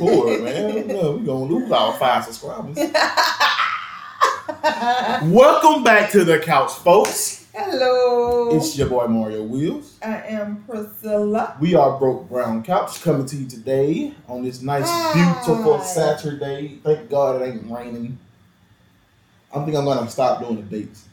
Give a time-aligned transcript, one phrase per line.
[0.00, 0.88] bored, man.
[0.88, 2.76] No, we gonna lose our five subscribers.
[5.30, 7.46] Welcome back to the couch, folks.
[7.54, 8.56] Hello.
[8.56, 9.98] It's your boy Mario Wheels.
[10.02, 11.56] I am Priscilla.
[11.60, 15.12] We are Broke Brown Couch coming to you today on this nice, Hi.
[15.44, 16.78] beautiful Saturday.
[16.82, 18.18] Thank God it ain't raining.
[19.54, 21.04] I think I'm gonna stop doing the dates.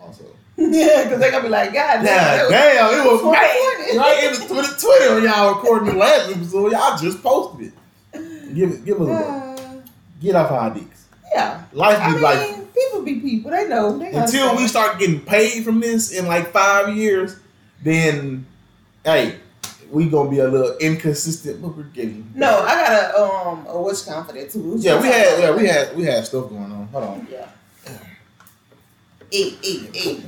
[0.00, 0.24] Also,
[0.56, 2.50] yeah, because they're going to be like, God damn.
[2.50, 3.88] damn, it was right.
[3.90, 3.98] 2020.
[3.98, 6.72] Right, it was 2020 when y'all recording the last episode.
[6.72, 7.74] Y'all just posted it.
[8.54, 9.60] Give it, give us a look.
[9.60, 9.80] Uh,
[10.20, 11.06] Get off our dicks.
[11.32, 11.62] yeah.
[11.72, 12.74] Life I be mean, life.
[12.74, 13.50] people be people.
[13.50, 13.98] They know.
[13.98, 17.36] They Until we start getting paid from this in like five years,
[17.82, 18.44] then
[19.04, 19.36] hey,
[19.90, 22.30] we gonna be a little inconsistent, but we're getting.
[22.34, 24.74] No, I got a, um, a witch count for that too.
[24.78, 26.86] Yeah, we had, yeah, we had, we had stuff going on.
[26.92, 27.26] Hold on.
[27.30, 27.46] Yeah.
[29.32, 30.22] Eight, eight, eight.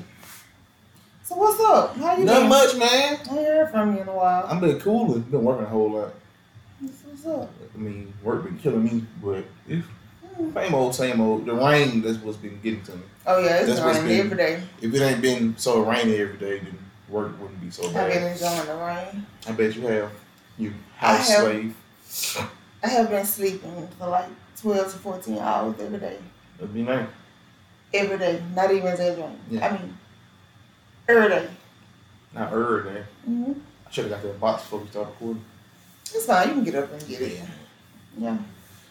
[1.25, 1.97] So what's up?
[1.97, 2.49] How you Not been?
[2.49, 2.89] much, man.
[2.89, 4.47] I ain't heard from you in a while.
[4.47, 5.23] I've been cooling.
[5.23, 6.15] Been working a whole lot.
[6.81, 7.51] What's up?
[7.75, 9.87] I mean, work been killing me, but it's
[10.55, 11.47] same old, same old.
[11.47, 13.03] The rain that's what's been getting to me.
[13.27, 14.63] Oh yeah, it's That's raining been- every day.
[14.81, 18.07] If it ain't been so rainy every day, then work wouldn't be so bad.
[18.11, 19.27] I've been enjoying the rain.
[19.49, 20.11] I bet you have.
[20.59, 21.41] You I house have.
[21.43, 21.77] slave.
[22.83, 24.29] I have been sleeping for like
[24.61, 26.19] twelve to fourteen hours every day.
[26.59, 27.09] That'd be nice.
[27.95, 29.39] Every day, not even exaggerating.
[29.51, 29.67] Yeah.
[29.67, 29.99] I mean,
[31.09, 31.49] every day.
[32.35, 33.03] Not every day.
[33.29, 33.53] Mm-hmm.
[33.87, 35.45] I should have got that box before we started recording.
[36.15, 36.49] It's fine.
[36.49, 37.33] You can get up and get it.
[37.35, 37.45] Yeah.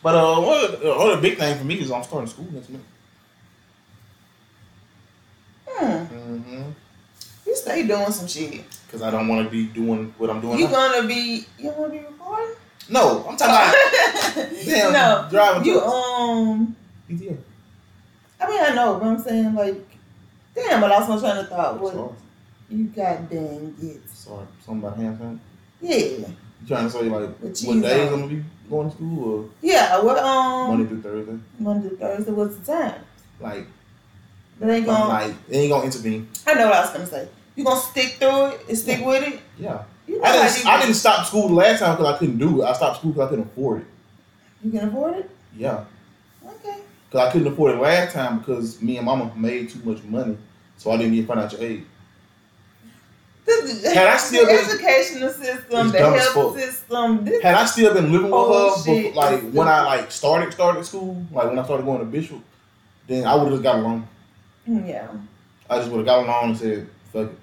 [0.03, 2.69] But uh, one of the other big thing for me is I'm starting school next
[2.69, 2.83] month.
[5.67, 5.85] Hmm.
[5.85, 6.63] Mm-hmm.
[7.45, 8.63] You stay doing some shit.
[8.85, 10.71] Because I don't want to be doing what I'm doing You now.
[10.91, 11.45] gonna be?
[11.57, 12.55] You wanna be recording?
[12.89, 15.27] No, I'm talking about damn no.
[15.29, 15.93] driving You trucks.
[15.93, 16.75] um.
[17.09, 17.37] PTA.
[18.41, 19.87] I mean, I know, but I'm saying like,
[20.55, 20.81] damn.
[20.81, 21.79] But I lost my train of thought.
[21.79, 22.09] What Sorry.
[22.69, 23.29] you got?
[23.29, 24.09] Dang it.
[24.09, 24.45] Sorry.
[24.65, 25.39] Something about hand.
[25.79, 26.27] Yeah.
[26.61, 27.65] You trying to say like what days.
[27.65, 29.99] I'm gonna be going to school Yeah.
[30.01, 30.67] What or um.
[30.69, 31.39] Monday through Thursday?
[31.59, 32.31] Monday, through Thursday.
[32.31, 33.01] What's the time?
[33.39, 33.67] Like,
[34.59, 35.07] they ain't gonna.
[35.07, 36.29] like, it ain't gonna intervene.
[36.45, 37.27] I know what I was gonna say.
[37.55, 39.39] You gonna stick through it and stick with it?
[39.57, 39.83] Yeah.
[40.07, 40.67] You know I didn't.
[40.67, 42.65] I didn't stop school the last time because I couldn't do it.
[42.65, 43.87] I stopped school because I couldn't afford it.
[44.63, 45.29] You can afford it?
[45.55, 45.85] Yeah.
[46.45, 46.79] Okay.
[47.09, 50.37] Because I couldn't afford it last time because me and Mama made too much money,
[50.77, 51.85] so I didn't get financial aid.
[53.47, 58.11] Had I still the been- educational system, the health system, this Had I still been
[58.11, 61.63] living with Oh, her, before, like when I like started started school, like when I
[61.63, 62.39] started going to Bishop,
[63.07, 64.07] then I would have just got along.
[64.67, 65.07] yeah.
[65.69, 67.37] I just would have got along and said, "Fuck it."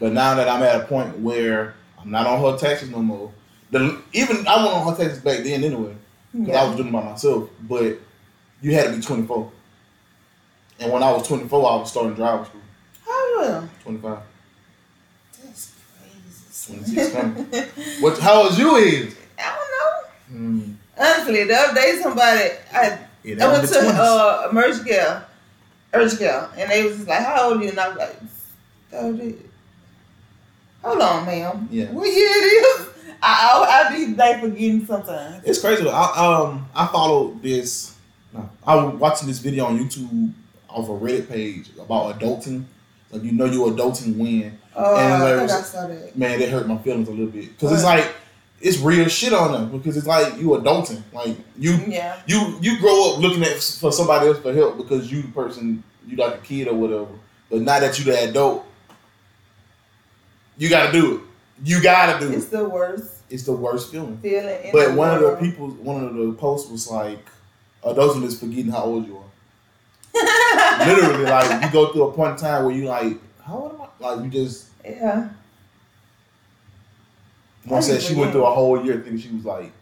[0.00, 3.30] But now that I'm at a point where I'm not on her taxes no more,
[3.70, 5.94] the, even I wasn't on her taxes back then anyway,
[6.32, 7.48] because I was doing it by myself.
[7.62, 7.98] But
[8.62, 9.50] you had to be 24,
[10.80, 12.60] and when I was 24, I was starting driving school.
[13.06, 13.68] How will?
[13.84, 14.18] 25.
[15.44, 15.74] That's crazy.
[16.00, 16.55] 26 coming.
[18.00, 18.18] What?
[18.18, 19.16] How old you is?
[19.38, 20.50] I don't know.
[20.60, 20.74] Mm.
[20.98, 23.98] Honestly, the other day somebody I, Yeah, I went to the 20s.
[23.98, 25.22] uh merge Girl,
[25.94, 28.16] urge care, and they was like, "How old are you?" And I was like,
[28.90, 29.34] 30.
[30.82, 31.68] Hold on, ma'am.
[31.70, 31.86] Yeah.
[31.92, 32.88] What year it is?
[33.22, 35.44] I I, I be like forgetting sometimes.
[35.44, 35.88] It's crazy.
[35.88, 37.94] I um I followed this.
[38.32, 40.32] No, I was watching this video on YouTube
[40.68, 42.64] off a Reddit page about adulting.
[43.10, 46.16] Like you know you're adulting when Oh, And I think was- I saw that.
[46.18, 48.06] man that hurt my feelings a little bit because it's like
[48.60, 52.16] it's real shit on them because it's like you adulting like you Yeah.
[52.26, 55.82] you you grow up looking at for somebody else for help because you the person
[56.06, 57.06] you like a kid or whatever
[57.50, 58.64] but now that you the adult
[60.58, 61.20] you gotta do it
[61.64, 64.70] you gotta do It's it It's the worst it's the worst feeling feeling.
[64.72, 67.18] But one of the people, one of the posts was like,
[67.82, 69.24] "Adulting is forgetting how old you are."
[70.86, 73.80] Literally, like you go through a point in time where you like, "How old am
[73.80, 74.66] I?" Like you just.
[74.84, 75.28] yeah.
[77.64, 79.72] One said she went through a whole year thinking she was like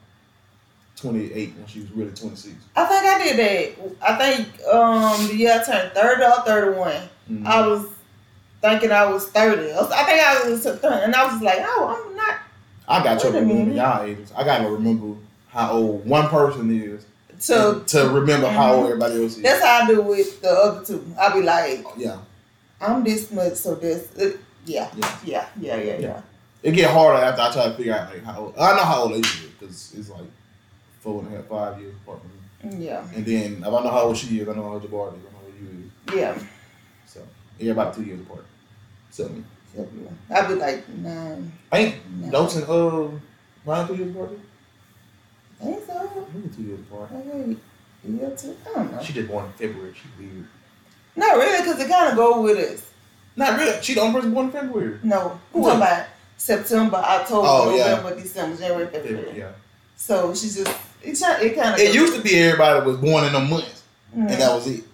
[0.97, 2.55] twenty eight when she was really twenty six.
[2.75, 4.09] I think I did that.
[4.09, 6.95] I think um the year I turned thirty or thirty one.
[7.31, 7.47] Mm-hmm.
[7.47, 7.87] I was
[8.63, 9.71] thinking I was thirty.
[9.73, 12.37] I was- I think I was thirty, and I was like, oh, I'm not.
[12.89, 13.83] I got Wait trouble a remembering minute.
[13.83, 14.33] y'all ages.
[14.37, 15.17] I gotta remember
[15.49, 18.89] how old one person is and to remember how old Mhm.
[18.93, 19.43] everybody else is.
[19.43, 21.05] that's how I do with the other two.
[21.19, 22.17] I'll be like, yeah,
[22.81, 24.17] I'm this much, so this.
[24.17, 24.37] Uh,
[24.67, 25.19] yeah, yeah.
[25.25, 26.23] yeah, yeah, yeah, yeah.
[26.63, 28.55] It get harder after I try to figure out like how old.
[28.59, 30.25] I know how old Asia is because it's like
[31.01, 32.31] four and a half, five years apart from
[32.79, 32.85] me.
[32.87, 35.09] Yeah, And then if I know how old she is, I know how old Jabbar
[35.13, 36.15] is, I know how old you is.
[36.19, 36.39] yeah.
[37.07, 37.21] So
[37.59, 38.47] yeah, about two years apart.
[39.11, 39.31] So
[40.31, 41.53] I'll be like nine.
[41.73, 42.31] ain't No.
[42.31, 44.31] Dalton uh around two years apart?
[45.61, 46.27] I think so.
[46.35, 47.11] Maybe two years apart.
[47.13, 47.59] Oh, wait,
[48.09, 48.57] year two.
[48.71, 49.03] I don't know.
[49.03, 49.93] She just born in February.
[49.95, 50.47] She weird.
[51.17, 52.91] Not really, because it kind of go with us.
[53.37, 53.81] Not really.
[53.83, 54.99] She the only person born in February.
[55.03, 56.07] No, Who I'm talking about
[56.37, 57.95] September, October, Oh, yeah.
[57.97, 59.53] November, December, January, February, yeah.
[59.97, 60.59] So she just
[61.03, 63.83] it, it kind of It used to be everybody was born in them months,
[64.13, 64.85] and that was it.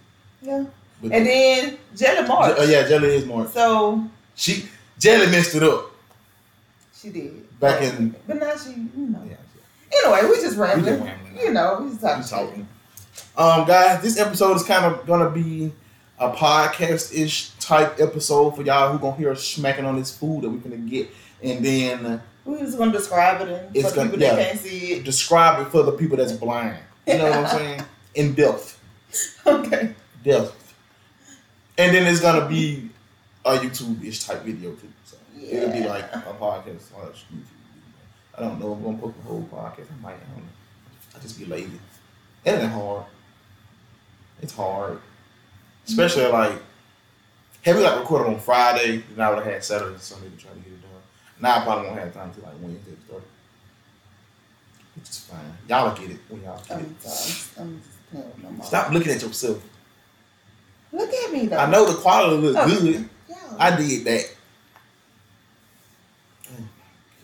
[0.43, 0.65] yeah.
[1.03, 2.59] But And then Jelly March.
[2.59, 3.47] Uh, yeah, Jelly is more.
[3.49, 4.67] So She
[4.99, 5.87] Jelly messed it up
[6.95, 8.15] she did back in.
[8.27, 9.23] but now she you know.
[9.27, 9.37] Yeah,
[10.05, 10.85] Anyway, we just rambling.
[10.97, 11.39] just rambling.
[11.39, 12.23] You know, we just talking.
[12.23, 12.69] I'm talking.
[13.39, 15.73] Um, guys, this episode is kind of gonna be
[16.21, 20.43] a podcast ish type episode for y'all who gonna hear us smacking on this food
[20.43, 21.09] that we're gonna get,
[21.43, 24.93] and then We just gonna describe it and It's for gonna- people that can't see
[24.95, 25.05] it.
[25.05, 26.79] describe it for the people that's blind.
[27.07, 27.83] You know what I'm saying?
[28.15, 28.79] In depth,
[29.47, 29.95] Okay.
[30.25, 30.75] depth,
[31.79, 32.91] and then it's gonna be
[33.45, 34.89] a YouTube ish type video too.
[35.05, 37.45] So it'll be like a podcast slash YouTube.
[38.37, 39.87] I don't know if I'm gonna post the whole podcast.
[39.99, 40.15] I might.
[40.15, 40.51] I don't know.
[41.17, 41.79] I just be lazy.
[42.45, 43.05] It ain't hard.
[44.43, 45.01] It's hard,
[45.87, 46.53] especially like
[47.62, 50.37] have we like recorded on Friday, then I would have had Saturday and Sunday to
[50.37, 50.91] try to get it done.
[51.41, 53.23] Now I probably won't have time to like Wednesday to start.
[54.97, 55.41] Which is fine.
[55.69, 56.87] Y'all get it when y'all get I'm it.
[56.87, 57.82] I'm just playing
[58.12, 58.62] with my mom.
[58.62, 59.62] Stop looking at yourself.
[60.93, 61.59] Look at me though.
[61.59, 62.81] I know the quality looks Oh.
[62.81, 63.09] good.
[63.29, 63.37] Yeah.
[63.59, 64.25] I did that.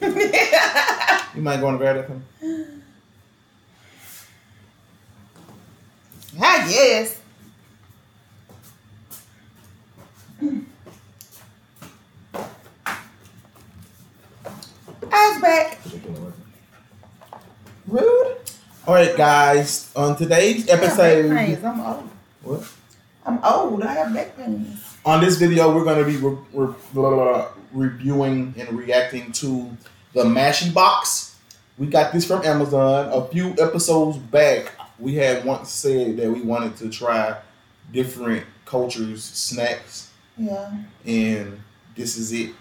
[1.35, 2.11] You might go on the verdict.
[6.41, 7.21] I guess.
[15.41, 15.79] Back.
[17.87, 18.37] Rude.
[18.87, 19.93] All right, guys.
[19.95, 21.65] On today's I have back episode.
[21.65, 22.11] I'm old.
[22.43, 22.73] what?
[23.25, 23.83] I'm old.
[23.83, 24.97] I have back pains.
[25.05, 29.33] on this video, we're going to be re- re- blah, blah, blah, reviewing and reacting
[29.33, 29.77] to
[30.15, 31.37] the Mashy Box.
[31.79, 33.11] We got this from Amazon.
[33.13, 37.37] A few episodes back, we had once said that we wanted to try
[37.93, 40.73] different cultures' snacks, Yeah.
[41.05, 41.61] and
[41.95, 42.53] this is it.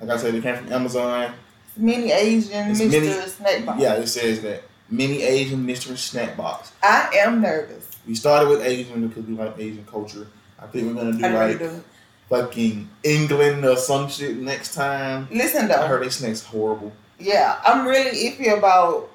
[0.00, 1.34] Like I said, it came from Amazon.
[1.76, 3.80] Mini Asian It's mini- Snack Box.
[3.80, 6.72] Yeah, it says that mini Asian mystery snack box.
[6.82, 7.88] I am nervous.
[8.06, 10.26] We started with Asian because we like Asian culture.
[10.58, 11.82] I think we're gonna do I like do.
[12.28, 15.28] fucking England or some shit next time.
[15.30, 16.92] Listen though, I heard they snacks horrible.
[17.18, 19.08] Yeah, I'm really iffy about.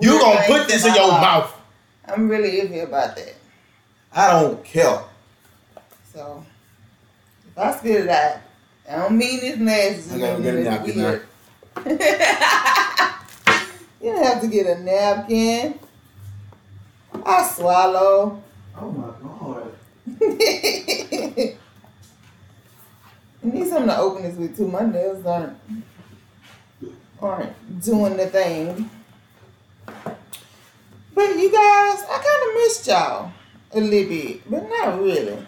[0.00, 1.20] You gonna put this in your mouth.
[1.22, 1.54] mouth?
[2.06, 3.34] I'm really iffy about that.
[4.12, 5.00] I don't care.
[6.12, 6.44] So
[7.50, 8.38] if I spit it out,
[8.90, 10.14] I don't mean it's nasty.
[10.14, 11.26] I gotta get napkin weird.
[11.86, 11.98] You
[14.02, 15.78] don't have to get a napkin.
[17.24, 18.42] I swallow.
[18.76, 19.72] Oh my god.
[23.42, 24.68] I need something to open this with too.
[24.68, 25.56] My nails aren't
[27.20, 28.90] aren't doing the thing.
[31.14, 33.32] But you guys, I kind of missed y'all
[33.72, 35.46] a little bit, but not really.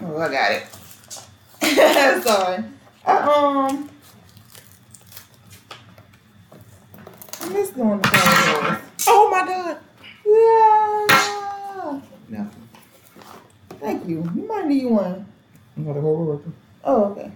[0.00, 2.22] Oh, I got it.
[2.24, 2.64] Sorry.
[3.04, 3.90] I, um,
[7.48, 9.78] I miss doing the phone Oh my god.
[10.26, 12.00] Yeah.
[12.28, 12.68] Napkin.
[13.80, 14.30] Thank you.
[14.34, 15.24] You might need one.
[15.76, 16.46] I'm gonna hold it.
[16.84, 17.32] Oh, okay.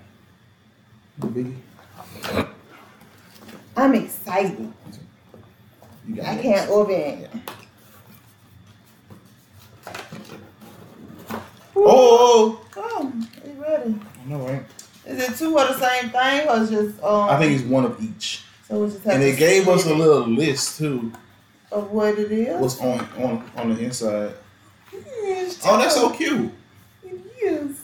[1.19, 1.57] Biggie.
[3.75, 4.71] I'm excited.
[6.07, 6.43] You got I it.
[6.43, 7.31] can't open it.
[11.75, 13.95] Oh, Oh, it's ready.
[14.25, 14.65] I know, right?
[15.07, 17.31] Is it two of the same thing or just um?
[17.31, 18.45] I think it's one of each.
[18.69, 18.85] So.
[18.85, 21.13] We just And they gave us a little list too.
[21.71, 22.61] of what it is.
[22.61, 24.35] What's on on on the inside?
[24.93, 26.53] Yes, Oh, that's so cute.
[27.03, 27.81] It is.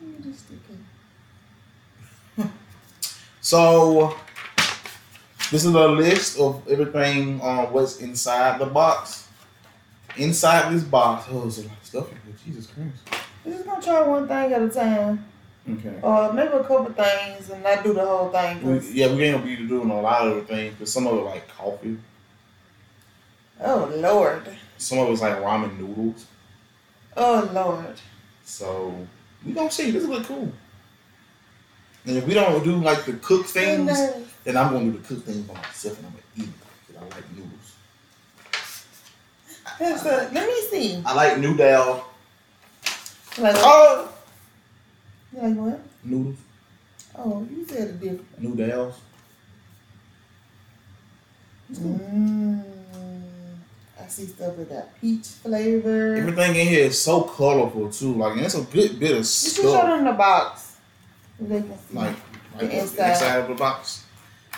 [0.00, 0.58] Let me just stick
[2.38, 2.46] it.
[3.42, 4.14] So
[5.50, 9.26] this is a list of everything on what's inside the box.
[10.16, 12.34] Inside this box, oh, there's a lot of stuff in here.
[12.44, 13.22] Jesus Christ.
[13.44, 15.24] We're just gonna try one thing at a time,
[15.68, 15.94] Okay.
[16.02, 18.62] or maybe a couple things, and not do the whole thing.
[18.62, 21.16] We, yeah, we ain't gonna be doing a lot of the things because some of
[21.18, 21.98] it like coffee,
[23.62, 24.42] oh Lord,
[24.78, 26.26] some of it's like ramen noodles.
[27.16, 28.00] oh Lord.
[28.44, 29.06] So
[29.44, 29.90] we gonna see.
[29.90, 30.50] This look cool.
[32.06, 33.86] And if we don't do like the cook things,
[34.44, 37.02] then I'm gonna do the cook things by myself and I'm gonna eat it because
[37.02, 37.74] I like noodles.
[39.78, 41.02] That's a- let me see.
[41.04, 42.04] I like noodle
[43.38, 44.12] Like, oh
[45.32, 45.80] like what?
[46.04, 46.36] noodles,
[47.16, 48.40] Oh, you said it different.
[48.40, 48.94] noodles.
[51.72, 52.62] Mm,
[54.00, 56.16] I see stuff with that peach flavor.
[56.16, 58.14] Everything in here is so colorful too.
[58.14, 59.54] Like and it's a good bit of stuff.
[59.54, 60.76] should show them the box.
[61.38, 61.94] They can see.
[61.96, 62.16] Like,
[62.58, 63.10] The like the inside.
[63.10, 64.04] inside of the box.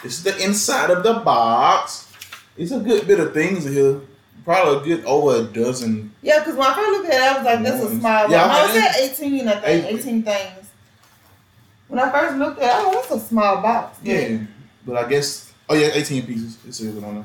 [0.03, 2.09] This is the inside of the box.
[2.57, 4.01] It's a good bit of things in here.
[4.45, 6.13] Probably a good over a dozen.
[6.23, 8.01] yeah, because when I first looked at it, I was like, this a Nice.
[8.01, 9.49] small Yeah, box." No, I it said eighteen.
[9.49, 10.62] I think Eight- eighteen things.
[11.93, 13.99] When I first looked at, it, oh, that's a small box.
[14.03, 14.39] Yeah,
[14.87, 16.57] but I guess Oh yeah, 18 pieces.
[16.67, 17.25] It says it on there.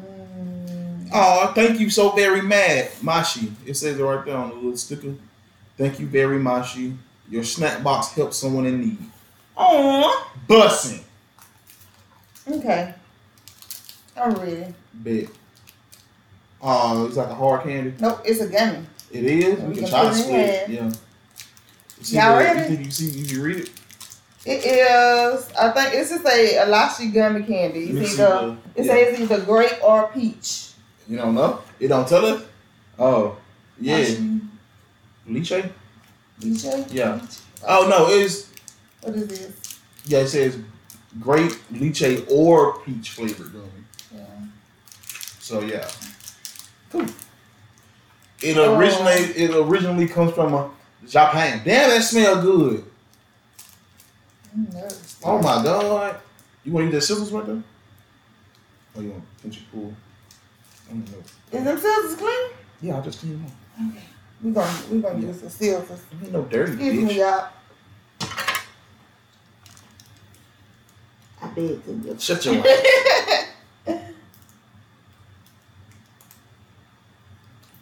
[0.00, 3.52] Mm, Oh, thank you so very much, Mashi.
[3.66, 5.14] It says it right there on the little sticker.
[5.76, 6.96] Thank you very Mashi.
[7.28, 8.98] Your snack box helps someone in need.
[9.58, 10.32] Aw.
[10.48, 11.02] Bussing.
[12.50, 12.94] Okay.
[14.16, 14.74] I'm ready.
[14.94, 15.26] Bet.
[16.62, 17.92] Oh, it's like a hard candy.
[18.00, 18.86] Nope, it's a gummy.
[19.10, 19.58] It is.
[19.60, 20.68] We We can can try to it split.
[20.70, 20.92] Yeah.
[22.02, 22.74] You see Y'all ready?
[22.74, 23.10] You you see?
[23.10, 23.70] You read it?
[24.44, 25.48] It is.
[25.54, 27.84] I think it's just a Alashi gummy candy.
[27.90, 28.92] It's see either the- it yeah.
[28.92, 30.70] says either grape or peach.
[31.08, 31.60] You don't know?
[31.78, 32.42] It don't tell us?
[32.98, 33.36] Oh,
[33.80, 33.98] yeah.
[34.00, 34.40] Alashi,
[35.28, 35.70] Lychee?
[36.40, 36.92] Lychee?
[36.92, 37.20] Yeah.
[37.68, 38.08] Oh, no.
[38.08, 38.50] It's,
[39.02, 39.78] What is this?
[40.06, 40.58] yeah, it says
[41.20, 43.68] grape, lychee, or peach flavored gummy.
[44.12, 44.24] Yeah.
[45.38, 45.88] So, yeah.
[46.90, 47.06] Cool.
[48.42, 48.74] It Oh.
[49.36, 50.52] it originally comes from
[51.04, 51.62] uh, Japan.
[51.64, 52.84] Damn, that smell good.
[54.58, 56.20] Mm, Oh, my God.
[56.64, 57.62] You want to use that scissors right there?
[58.96, 59.94] Oh, you want to pinch your pool?
[60.88, 61.18] I don't know.
[61.58, 62.50] Is them scissors clean?
[62.82, 63.90] Yeah, I'll just clean them.
[63.96, 64.04] Okay.
[64.42, 65.26] We're gonna we're gonna Yeah.
[65.28, 66.00] use some scissors.
[66.22, 67.06] Ain't no dirty, Excuse bitch.
[67.08, 67.48] me, y'all.
[71.42, 72.16] I beg to you.
[72.18, 72.66] Shut your mouth.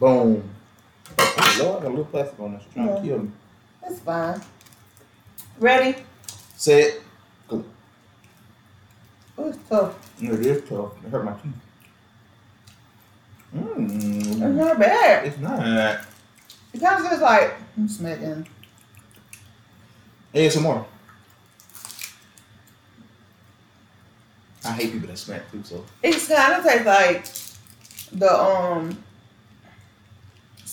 [0.01, 0.50] Boom.
[1.61, 2.63] Oh, Lord, I got a little plastic on this.
[2.73, 2.95] Trying Yeah.
[2.97, 3.31] to kill me.
[3.83, 4.43] That's fine.
[5.59, 5.97] Ready?
[6.57, 7.03] Say it.
[7.49, 7.65] Go.
[9.39, 9.95] Oh, it's tough.
[10.23, 10.93] It is tough.
[11.05, 11.53] It hurt my teeth.
[13.57, 14.21] Mmm.
[14.33, 15.27] It's not bad.
[15.27, 15.61] It's not.
[16.73, 18.47] It kind of tastes like I'm smacking.
[20.61, 20.87] more.
[24.65, 25.85] I hate people that smack too, so.
[26.03, 27.25] It kind of tastes like
[28.13, 29.03] the um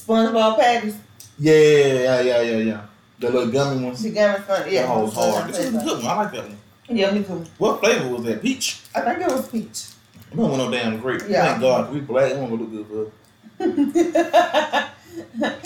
[0.07, 0.95] SpongeBob patties.
[1.39, 2.81] Yeah, yeah, yeah, yeah, yeah.
[3.19, 4.01] The little gummy ones.
[4.03, 4.71] The gummy sponge.
[4.71, 5.49] Yeah, that what hard.
[5.49, 6.05] This is a good one.
[6.07, 6.57] I like that one.
[6.89, 7.43] Yeah, me too.
[7.57, 8.41] What flavor was that?
[8.41, 8.79] Peach?
[8.95, 9.87] I think it was peach.
[10.31, 11.21] We don't want no damn grape.
[11.27, 11.45] Yeah.
[11.49, 11.93] Thank God.
[11.93, 12.31] We black.
[12.31, 13.11] It won't look good for us.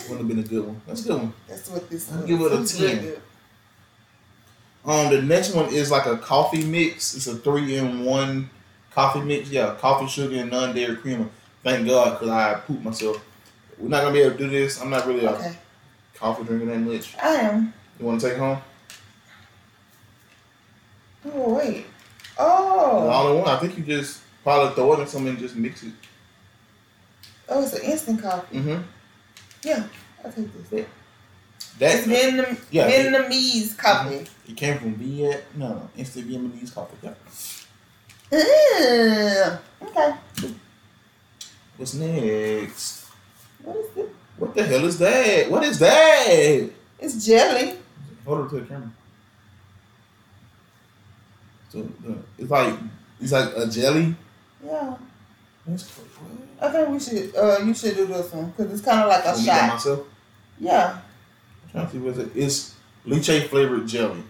[0.09, 0.81] Wouldn't have been a good one.
[0.87, 1.33] That's a good one.
[1.47, 3.01] That's what this I'll give it a It's 10.
[3.01, 3.21] good.
[4.85, 7.15] Um, the next one is like a coffee mix.
[7.15, 8.49] It's a three in one
[8.91, 9.49] coffee mix.
[9.49, 11.27] Yeah, coffee, sugar, and non dairy creamer.
[11.63, 13.23] Thank God, because I pooped myself.
[13.81, 14.79] We're not gonna be able to do this.
[14.81, 15.55] I'm not really a Okay,
[16.15, 17.15] coffee drinker that much.
[17.17, 17.73] I am.
[17.99, 18.61] You want to take home?
[21.25, 21.85] Oh wait.
[22.37, 23.49] The Oh, only one.
[23.49, 25.93] I think you just probably throw it in something and just mix it.
[27.49, 28.57] oh, it's an instant coffee.
[28.57, 28.81] Mm-hmm.
[29.63, 29.83] Yeah,
[30.23, 30.85] I'll take this.
[31.79, 34.27] That It's Vietnam, yeah, it, Vietnamese coffee.
[34.47, 35.43] it came from Viet.
[35.55, 36.97] No, no, instant Vietnamese coffee.
[38.31, 39.57] Yeah.
[39.81, 40.15] Okay.
[41.77, 43.00] What's next?
[43.63, 44.09] What is this?
[44.37, 45.51] What the hell is that?
[45.51, 46.69] What is that?
[46.99, 47.77] It's jelly.
[48.25, 48.91] Hold it to the camera.
[51.69, 52.75] So uh, it's like
[53.19, 54.15] it's like a jelly.
[54.63, 54.95] Yeah.
[56.61, 57.35] I think we should.
[57.35, 59.73] Uh, you should do this one because it's kind of like a Let shot.
[59.73, 60.07] myself.
[60.59, 60.99] Yeah.
[61.65, 62.31] I'm trying to see what is it.
[62.35, 62.75] It's
[63.07, 64.23] lychee flavored jelly.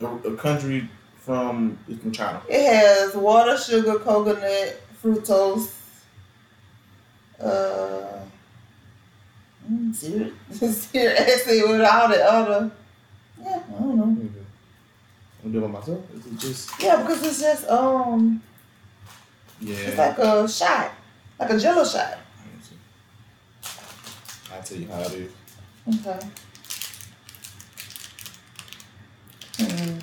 [0.00, 0.88] A, a country
[1.20, 2.42] from it's from China.
[2.48, 5.70] It has water, sugar, coconut, fructose.
[7.40, 8.18] Uh.
[9.70, 12.70] Mm, syrup, acid with all the other.
[13.40, 14.28] Yeah, I don't know.
[15.44, 16.00] I'm doing it myself.
[16.14, 18.42] Is it just Yeah, because it's just um,
[19.60, 19.76] yeah?
[19.76, 20.92] it's like a shot,
[21.38, 22.18] like a Jello shot.
[22.18, 22.76] Let me see.
[24.52, 25.32] I'll tell you how it is.
[26.06, 26.26] Okay.
[29.58, 29.98] Hmm.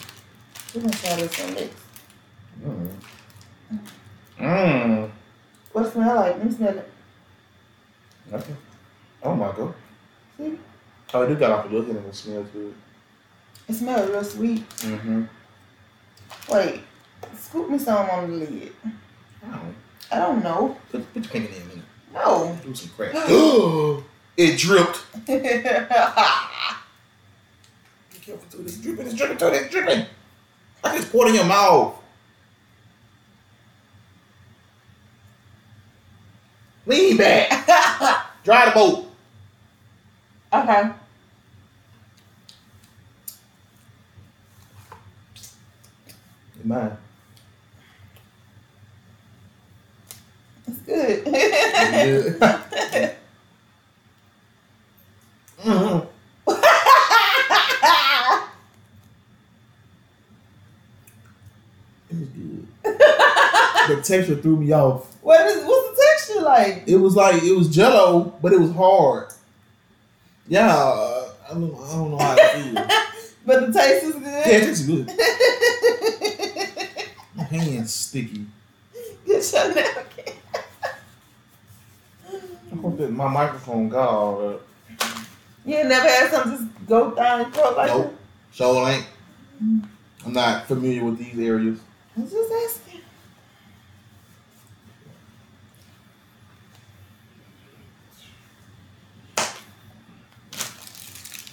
[0.74, 1.78] We're gonna try this one next.
[2.64, 2.90] Mm.
[4.40, 5.12] Mm.
[5.72, 6.38] What smell like?
[6.38, 6.92] Let me smell it.
[8.34, 8.54] Okay.
[9.26, 9.74] Oh my god.
[10.38, 10.60] See?
[11.14, 12.76] Oh, it do got off a little hit and it smells good.
[13.68, 14.70] It smells real sweet.
[14.70, 15.24] Mm-hmm.
[16.52, 16.82] Wait,
[17.36, 18.72] scoop me some on the lid.
[20.12, 20.78] I don't know.
[20.92, 21.86] Put, put your finger in a minute.
[22.14, 22.58] No.
[22.64, 23.16] Do some crack.
[24.38, 25.04] it dripped.
[25.26, 25.40] Be
[28.22, 28.62] careful too.
[28.62, 29.08] It's dripping.
[29.08, 29.48] It's dripping too.
[29.48, 30.06] It's dripping.
[30.84, 31.96] I just poured in your mouth.
[36.86, 37.66] Lean back.
[38.44, 39.05] Dry the boat.
[40.64, 40.92] Okay.
[46.64, 46.98] Mine.
[50.68, 51.26] It's good.
[55.64, 56.08] mm-hmm.
[62.10, 62.68] It good.
[62.84, 65.14] the texture threw me off.
[65.22, 66.84] what is what's the texture like?
[66.88, 69.28] It was like it was Jello, but it was hard.
[70.48, 72.88] Yeah, uh, I don't, I don't know how to feel.
[73.46, 74.24] But the taste is good.
[74.24, 74.70] yeah, good.
[74.70, 75.08] it's good.
[77.36, 78.48] My hands sticky.
[79.24, 80.34] Get your napkin.
[82.72, 84.60] I hope that my microphone got all that.
[85.64, 88.18] You ain't never had something just go down your throat like Nope.
[88.52, 89.06] So ain't.
[89.62, 91.80] I'm not familiar with these areas.
[92.18, 92.95] I'm just asking.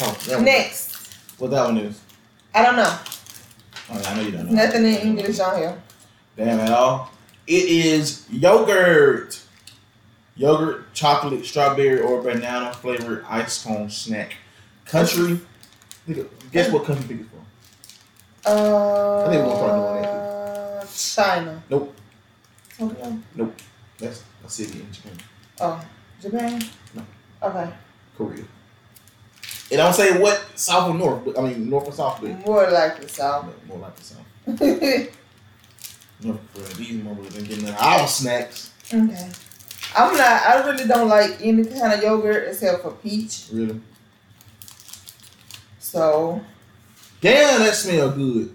[0.04, 0.44] Oh, that one.
[0.44, 1.14] Next.
[1.38, 2.00] What that one is?
[2.54, 2.98] I don't know.
[3.90, 4.52] Oh, I know you don't know.
[4.52, 5.82] Nothing in English on here.
[6.36, 7.10] Damn at all.
[7.46, 9.40] It is yogurt.
[10.34, 14.34] Yogurt, chocolate, strawberry, or banana flavored ice cone snack.
[14.86, 15.38] Country.
[16.50, 17.40] Guess what country think it's from?
[18.44, 21.62] Uh, I think we're gonna start China.
[21.70, 21.94] Nope.
[23.36, 23.54] nope
[23.98, 25.12] That's a city in Japan.
[25.60, 25.84] Oh,
[26.20, 26.62] Japan.
[26.94, 27.04] No.
[27.42, 27.72] Okay.
[28.16, 28.44] Korea.
[29.72, 32.68] It don't say what south or north, but I mean north or south, but More
[32.70, 33.48] likely so.
[33.66, 34.26] more like the south.
[36.24, 36.74] North Korea.
[36.76, 38.70] These motherfuckers ain't getting our snacks.
[38.92, 39.30] okay.
[39.96, 40.42] I'm not.
[40.46, 43.46] I really don't like any kind of yogurt except for peach.
[43.50, 43.80] Really.
[45.78, 46.42] So
[47.22, 48.54] Damn, that smell good.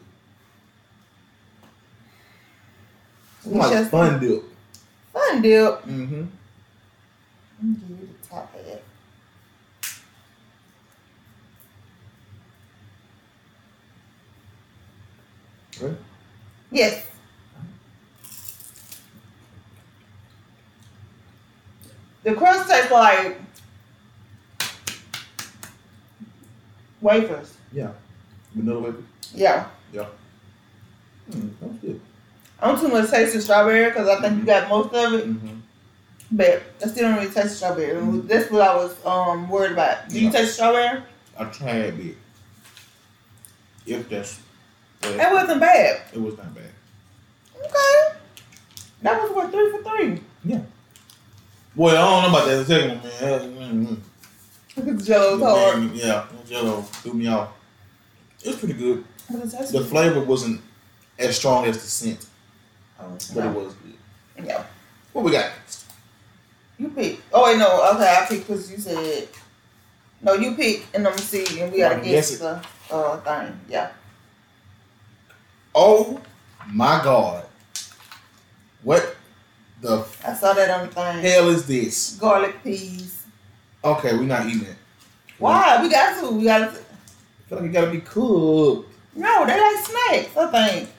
[3.43, 4.43] It's like fun dip.
[5.13, 5.81] fun dip.
[5.83, 6.25] Mm-hmm.
[7.59, 8.83] Let me give you the top of it.
[15.79, 15.95] Really?
[16.71, 17.05] Yes.
[22.23, 23.39] The crust tastes like
[27.01, 27.53] wafers.
[27.71, 27.91] Yeah.
[28.53, 29.03] Vanilla wafer.
[29.33, 29.67] Yeah.
[31.31, 32.01] Mm, that's good.
[32.59, 35.27] I don't too much taste of strawberry because I think you got most of it,
[35.29, 35.57] Mm-hmm.
[36.31, 38.01] but I still don't really taste strawberry.
[38.01, 38.27] Mhm.
[38.27, 40.09] That's what I was um worried about.
[40.09, 40.31] Do you Yeah.
[40.31, 41.03] taste strawberry?
[41.37, 42.17] I tried a bit.
[43.85, 44.39] If that's,
[45.15, 46.01] but It wasn't bad.
[46.13, 46.63] it was not bad.
[47.57, 48.17] Okay.
[49.01, 50.21] That was what three for three.
[50.45, 50.61] Yeah.
[51.75, 54.03] Well, I don't know about that second one, man.
[54.75, 54.97] Mm-hmm.
[54.99, 55.91] Jello's hard.
[55.95, 57.49] Yeah, Jello threw me off.
[58.43, 59.03] It was pretty good.
[59.29, 60.61] But The flavor wasn't
[61.19, 62.25] as strong as the scent,
[62.97, 63.49] but no.
[63.51, 64.45] it was good.
[64.45, 64.63] Yeah.
[65.13, 65.51] What we got?
[66.77, 67.19] You pick.
[67.33, 67.91] Oh wait, no.
[67.95, 69.27] Okay, I pick because you said.
[70.21, 73.59] No, you pick, and I'm gonna see, and we gotta guess the uh thing.
[73.69, 73.89] Yeah.
[75.79, 76.19] Oh
[76.71, 77.45] my god.
[78.81, 79.15] What
[79.79, 81.19] the I saw that on the thing.
[81.19, 82.17] hell is this?
[82.19, 83.25] Garlic peas.
[83.83, 84.75] Okay, we're not eating it.
[85.37, 85.79] Why?
[85.83, 86.31] We got to.
[86.31, 86.79] We got to.
[86.79, 88.91] I feel like it gotta be cooked.
[89.15, 90.35] No, they like snacks.
[90.35, 90.89] I think.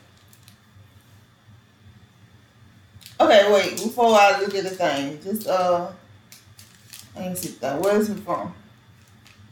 [3.21, 3.73] Okay, wait.
[3.83, 5.91] Before I look at the thing, just uh,
[7.17, 7.81] I ain't see that.
[7.81, 8.55] Where is it from?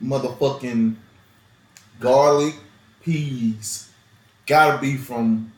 [0.01, 0.95] Motherfucking
[1.99, 2.55] garlic
[3.03, 3.86] peas.
[4.47, 5.53] Gotta be from.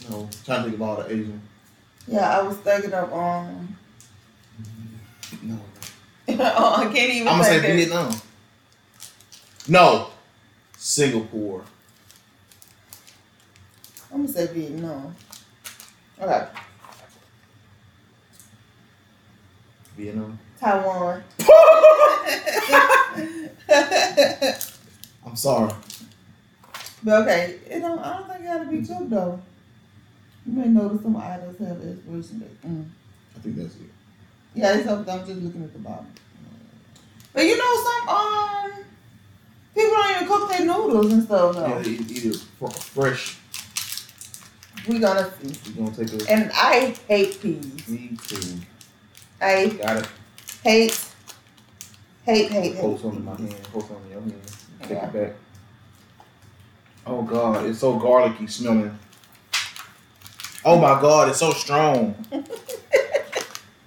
[0.00, 1.42] You No, trying to think of all the Asian.
[2.06, 3.76] Yeah, I was thinking of um.
[5.42, 5.58] No,
[6.28, 7.28] oh, I can't even.
[7.28, 8.14] I'm gonna say of- Vietnam.
[9.68, 10.08] No,
[10.76, 11.64] Singapore.
[14.12, 15.14] I'm gonna say Vietnam.
[16.20, 16.46] Okay,
[19.96, 20.38] Vietnam.
[20.60, 21.24] Taiwan.
[25.26, 25.72] I'm sorry.
[27.02, 27.98] but okay, it don't.
[27.98, 29.40] I don't think it gotta be cooked though.
[30.46, 32.62] You may notice some items have expiration date.
[32.66, 32.84] Mm.
[33.36, 33.80] I think that's it.
[34.54, 35.08] Yeah, it's up.
[35.08, 36.06] I'm just looking at the bottom.
[37.32, 38.84] But you know, some um
[39.74, 41.54] people don't even cook their noodles and stuff.
[41.56, 43.36] Yeah, No, they eat, it fr- fresh.
[44.88, 45.72] we gonna see.
[45.78, 46.30] We're gonna take a.
[46.30, 47.88] And I hate peas.
[47.88, 48.58] Me too.
[49.40, 50.08] I Got it.
[50.64, 51.06] hate,
[52.24, 53.02] hate, hate, Hold hate.
[53.02, 53.66] some in my hand.
[53.72, 54.42] Hold in your hand.
[54.82, 55.06] Take Yeah.
[55.08, 55.32] it back.
[57.06, 58.98] Oh God, it's so garlicky smelling.
[60.64, 62.14] Oh my God, it's so strong.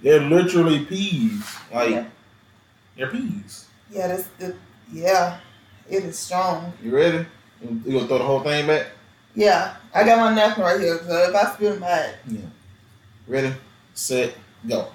[0.02, 1.43] They're literally peas.
[1.74, 2.06] Like Yeah.
[2.98, 3.65] they're peas.
[3.89, 4.56] Yeah, that's the
[4.91, 5.39] yeah.
[5.89, 6.74] It is strong.
[6.84, 7.26] You ready?
[7.62, 8.88] You you gonna throw the whole thing back?
[9.36, 11.00] Yeah, I got my napkin right here.
[11.06, 12.39] So if I spill my, Yeah.
[13.28, 13.54] Ready,
[13.93, 14.34] set,
[14.67, 14.88] go.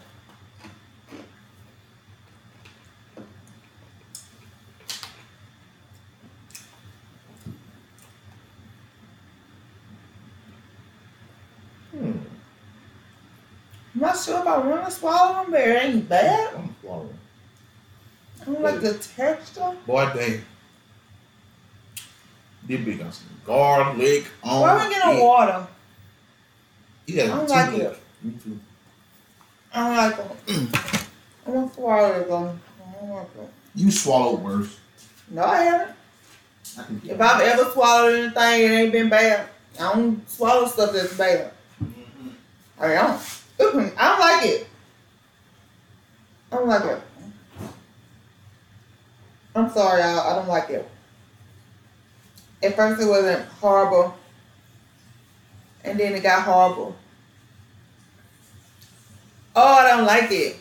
[14.14, 16.54] Not sure if I want to swallow them, but it ain't bad.
[16.54, 17.18] I'm swallowing.
[18.40, 19.72] I don't like the texture.
[19.86, 20.42] Boy, dang.
[22.66, 25.22] This big got some garlic on Why we get no it.
[25.22, 25.66] water?
[27.06, 27.80] Yeah, I don't like much.
[27.80, 27.98] it.
[28.22, 28.60] Me too.
[29.72, 30.72] I don't like them.
[31.46, 32.60] I want to swallow them.
[32.80, 33.46] I don't like them.
[33.74, 34.76] You swallowed worse.
[35.30, 35.96] No, I haven't.
[36.78, 39.48] I If I've ever swallowed anything, it ain't been bad.
[39.78, 41.52] I don't swallow stuff that's bad.
[41.82, 42.32] Mhm.
[42.78, 43.20] I don't.
[43.98, 44.66] I don't like it.
[46.50, 47.02] I don't like it.
[49.54, 50.20] I'm sorry, y'all.
[50.20, 50.88] I don't like it.
[52.62, 54.14] At first, it wasn't horrible,
[55.84, 56.96] and then it got horrible.
[59.54, 60.56] Oh, I don't like it.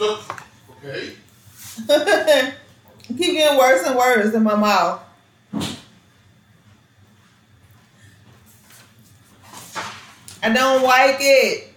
[0.84, 1.14] Okay.
[3.08, 5.00] Keep getting worse and worse in my mouth.
[10.42, 11.72] I don't like it.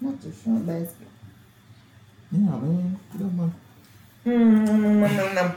[0.00, 1.08] Not the shrimp basket.
[2.32, 2.98] Yeah, man.
[3.12, 3.54] Get up, man.
[4.26, 5.54] Mm, mm, mm, mm.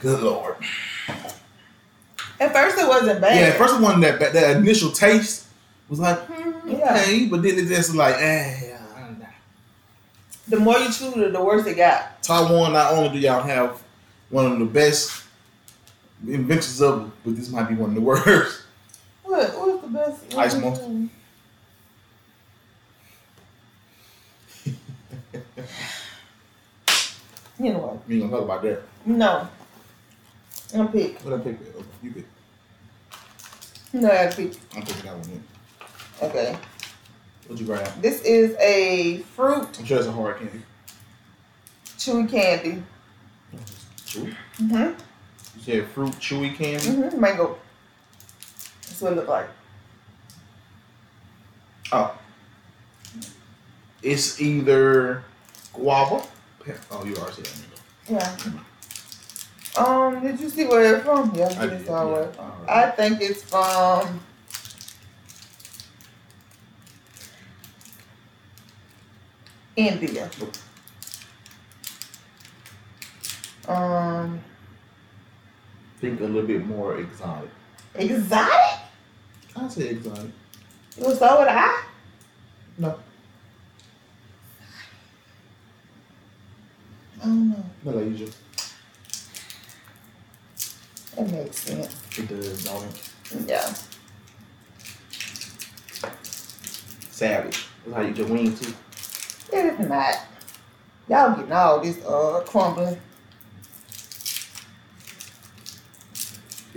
[0.00, 0.54] Good lord.
[2.38, 3.36] At first, it wasn't bad.
[3.38, 5.46] Yeah, at first one that that, that initial taste
[5.88, 7.28] was like, Mhm, okay, yeah.
[7.30, 8.80] but then it just like, eh, yeah.
[8.96, 9.26] I don't know.
[10.48, 12.22] The more you chewed it, the worse it got.
[12.22, 13.82] Taiwan, not only do y'all have
[14.30, 15.22] one of the best
[16.26, 18.62] inventions of it, but this might be one of the worst.
[19.22, 19.50] What?
[19.58, 20.36] What's the best?
[20.36, 21.08] Ice Monster.
[27.58, 28.10] You know what?
[28.10, 28.82] Ain't gonna talk about that.
[29.04, 29.48] No.
[30.74, 31.20] I'm pick.
[31.20, 31.60] What I pick?
[31.60, 32.26] Okay, you pick.
[33.92, 34.52] No, I pick.
[34.74, 35.42] I'm picking that one.
[36.22, 36.56] Okay.
[37.46, 38.00] What'd you grab?
[38.00, 40.62] This is a fruit I'm sure it's a hard candy.
[41.98, 42.82] chewy candy.
[44.06, 44.34] Chewy.
[44.58, 44.98] Mm-hmm.
[45.60, 46.86] You said fruit chewy candy.
[46.86, 47.20] Mm-hmm.
[47.20, 47.58] Mango.
[48.82, 49.48] That's what it look like.
[51.92, 52.18] Oh.
[54.02, 55.22] It's either
[55.72, 56.22] guava.
[56.90, 57.80] Oh, you already said that.
[58.08, 58.36] Yeah.
[59.76, 61.34] Um, did you see where it's from?
[61.34, 62.04] Yeah, I did, yeah.
[62.04, 62.32] where.
[62.38, 62.68] Alright.
[62.68, 64.20] I think it's from
[69.76, 70.30] India.
[73.68, 74.40] Um,
[76.00, 77.50] Think a little bit more exotic.
[77.94, 78.52] exotic?
[79.56, 80.30] I say exotic.
[80.96, 81.84] It was so would I.
[82.78, 82.98] No,
[87.20, 87.64] I don't know.
[87.84, 88.30] Malaysia.
[91.16, 92.18] That makes sense.
[92.18, 93.48] It does, don't it?
[93.48, 93.74] Yeah.
[97.10, 97.66] Savage.
[97.84, 98.72] That's how you just wing too.
[99.52, 100.16] It is not.
[101.08, 102.98] Y'all getting all this uh crumbling.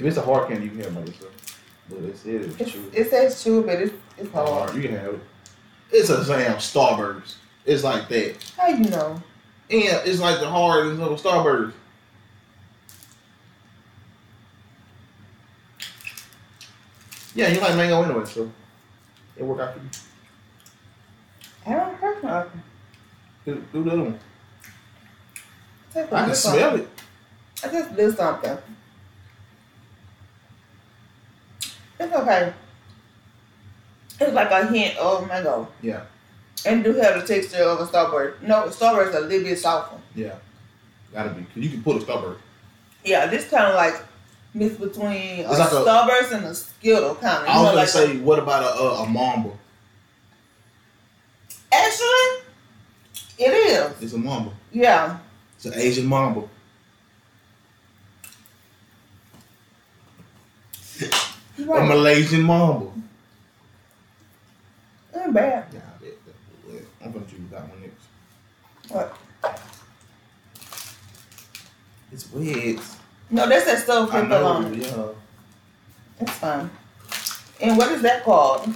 [0.03, 1.27] If it's a hard candy, you can have Malaysia.
[1.89, 2.93] But it's, it is It's, chewy.
[2.93, 4.49] it says chew, but it's it's hard.
[4.49, 4.75] hard.
[4.75, 5.19] You can have it.
[5.93, 7.35] It's a damn Starburst.
[7.65, 8.35] It's like that.
[8.57, 9.13] How you know?
[9.69, 11.71] And it's like the hard little Starburst.
[17.35, 18.49] Yeah, you like mango anyway, so
[19.35, 19.89] it work out for you.
[21.65, 22.61] I don't hurt nothing.
[23.45, 24.19] Do, do the other one.
[25.93, 26.89] Take a I can smell on- it.
[27.63, 28.57] I just did something.
[32.03, 32.53] It's okay.
[34.19, 35.67] It's like a hint of mango.
[35.81, 36.03] Yeah.
[36.65, 38.41] And do have the texture of a starburst.
[38.41, 39.97] No, starburst a little bit softer.
[40.15, 40.35] Yeah.
[41.13, 41.45] Gotta be.
[41.61, 42.37] You can pull a Starburst.
[43.05, 43.95] Yeah, this kind of like
[44.53, 47.49] mix between a It's like a- starburst and a skittle kind of.
[47.49, 49.51] I was gonna like say, what about a, a, a Mamba?
[51.71, 52.43] actually,
[53.39, 54.01] it is.
[54.01, 54.51] It's a Mamba.
[54.71, 55.17] Yeah.
[55.55, 56.47] It's an Asian Mamba.
[61.63, 61.85] You're A.
[61.85, 62.91] Malaysian Mamba.
[65.15, 65.65] Ain't bad.
[65.73, 66.13] Yeah, I bet.
[66.71, 68.91] Yeah, I'm gonna choose that one next.
[68.91, 69.17] What?
[72.11, 72.79] It's weird.
[73.29, 74.45] No, that's that stuff I with know.
[74.45, 74.77] on it.
[74.85, 75.07] Yeah.
[76.19, 76.69] That's fine.
[77.61, 78.67] And what is that called?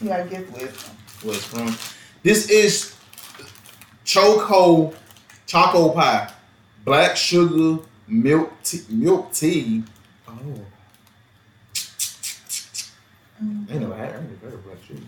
[0.00, 0.88] You gotta get with.
[1.22, 1.76] Where it's from.
[2.22, 2.96] This is
[4.04, 4.92] Choco
[5.46, 6.32] Choco Pie.
[6.84, 9.84] Black sugar milk tea, milk tea.
[10.28, 10.34] Oh,
[13.68, 14.14] I ain't never had.
[14.14, 15.00] I ain't heard of black sugar.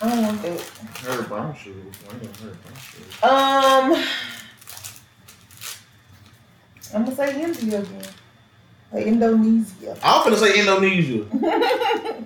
[0.00, 0.70] I don't want that.
[0.82, 2.10] I heard of brown sugar before.
[2.10, 3.04] I ain't never heard of brown sugar.
[3.26, 4.04] Um,
[6.94, 8.02] I'm gonna say India again.
[8.92, 9.96] Or Indonesia.
[10.02, 11.24] I'm gonna say Indonesia.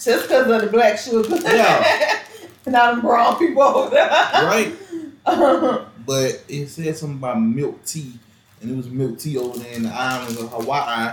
[0.00, 1.36] Just because of the black sugar.
[1.42, 2.18] Yeah.
[2.66, 4.08] and all the brown people over there.
[4.08, 4.74] right?
[5.26, 8.18] Uh, But it said something about milk tea,
[8.62, 11.12] and it was milk tea over there in the islands of Hawaii.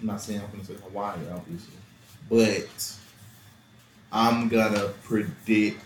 [0.00, 1.74] I'm not saying I'm gonna say Hawaii, obviously,
[2.30, 2.94] but
[4.12, 5.82] I'm gonna predict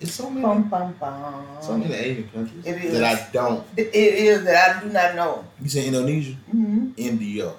[0.00, 1.46] It's so many, Bum, bum, bum.
[1.60, 2.92] so many Asian countries It is.
[2.98, 3.64] that I don't.
[3.76, 5.44] It is that I do not know.
[5.62, 6.88] You say Indonesia, Mm-hmm.
[6.96, 7.52] India.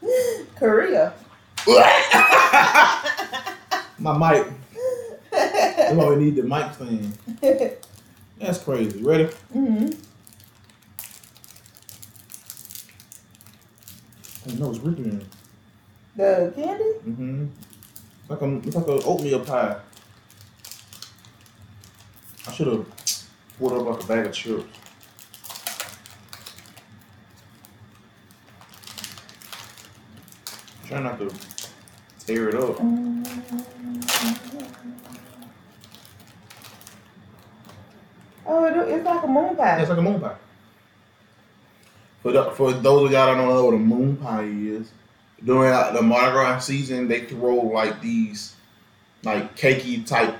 [0.56, 1.12] Korea.
[3.98, 4.46] My mic.
[5.30, 7.12] That's why we need the mic stand.
[8.40, 9.02] That's crazy.
[9.02, 9.28] Ready?
[9.52, 9.90] hmm
[14.48, 15.26] I know it's ripping.
[16.16, 16.84] The candy?
[17.08, 17.46] Mm-hmm.
[18.22, 19.76] It's like a it's like an oatmeal pie.
[22.46, 22.86] I should have
[23.58, 24.64] poured up like a bag of chips.
[30.86, 31.30] Try not to
[32.26, 32.76] tear it up.
[38.46, 39.80] Oh, it, it's like a moon pie.
[39.80, 40.34] It's like a moon pie.
[42.22, 44.90] For the, for those of y'all that don't know what a moon pie is,
[45.44, 48.54] during uh, the Mardi Gras season, they throw like these
[49.22, 50.36] like cakey type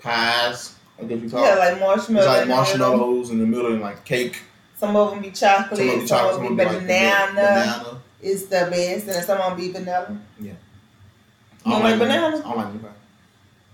[0.00, 0.74] pies.
[1.00, 1.44] I guess you talk.
[1.44, 2.24] yeah, like marshmallows.
[2.24, 4.40] it's like marshmallows in the middle and like cake.
[4.78, 5.78] Some of them be chocolate.
[5.78, 7.34] Some Some of of the chocolate, some them of be them like banana.
[7.34, 8.00] banana.
[8.22, 10.18] It's the best, and some of them be vanilla.
[10.40, 10.52] I You
[11.64, 12.36] don't like banana?
[12.38, 12.88] I don't like pie.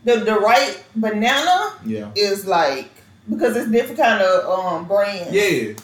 [0.04, 2.10] The the right banana Yeah.
[2.16, 2.90] is like
[3.30, 5.32] because it's different kind of um brand.
[5.32, 5.74] Yeah.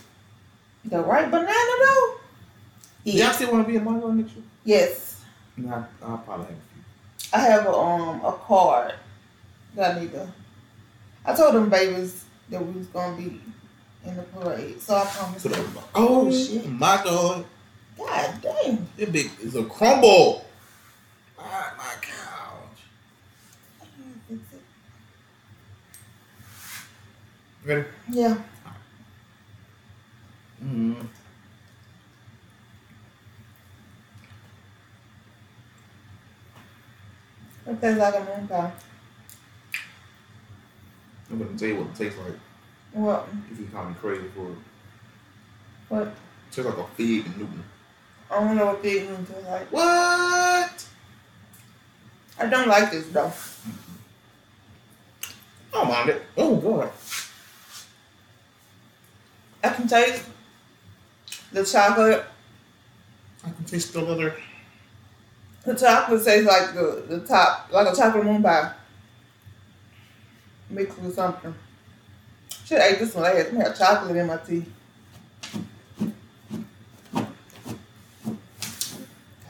[0.89, 2.15] The right banana though.
[3.05, 3.29] Yeah.
[3.29, 4.45] I still want to be a Gras next year.
[4.65, 5.21] Yes.
[5.57, 6.83] Nah, I'll probably have a few.
[7.33, 8.95] I have a um a card
[9.75, 10.29] that I need to.
[11.25, 13.41] I told them babies that we was gonna be
[14.05, 15.75] in the parade, so I promised So them.
[15.75, 17.45] that- oh shit, my god,
[17.99, 18.87] God dang!
[18.97, 20.47] that big is a crumble.
[21.39, 22.79] Ah, my couch.
[27.65, 27.85] Ready?
[28.11, 28.37] Yeah.
[30.65, 31.07] Mm.
[37.67, 38.73] It tastes like a moon pie.
[41.31, 42.39] I'm gonna tell you what it tastes like.
[42.93, 43.29] What?
[43.53, 44.59] If you call me crazy for it.
[45.89, 46.07] What?
[46.09, 46.15] It
[46.51, 47.65] tastes like a fig and Newton.
[48.31, 49.71] I don't know what fig and moon tastes like.
[49.71, 50.87] What?
[52.41, 53.33] I don't like this though.
[55.73, 56.23] I don't mind it.
[56.37, 56.91] Oh god.
[59.63, 60.25] I can taste
[61.53, 62.25] the chocolate.
[63.45, 64.35] I can taste the leather.
[65.65, 68.73] The chocolate tastes like the, the top, like a chocolate moon pie.
[70.71, 71.55] Mixed with something.
[72.65, 73.55] Should have ate this one last.
[73.55, 74.65] I have chocolate in my tea.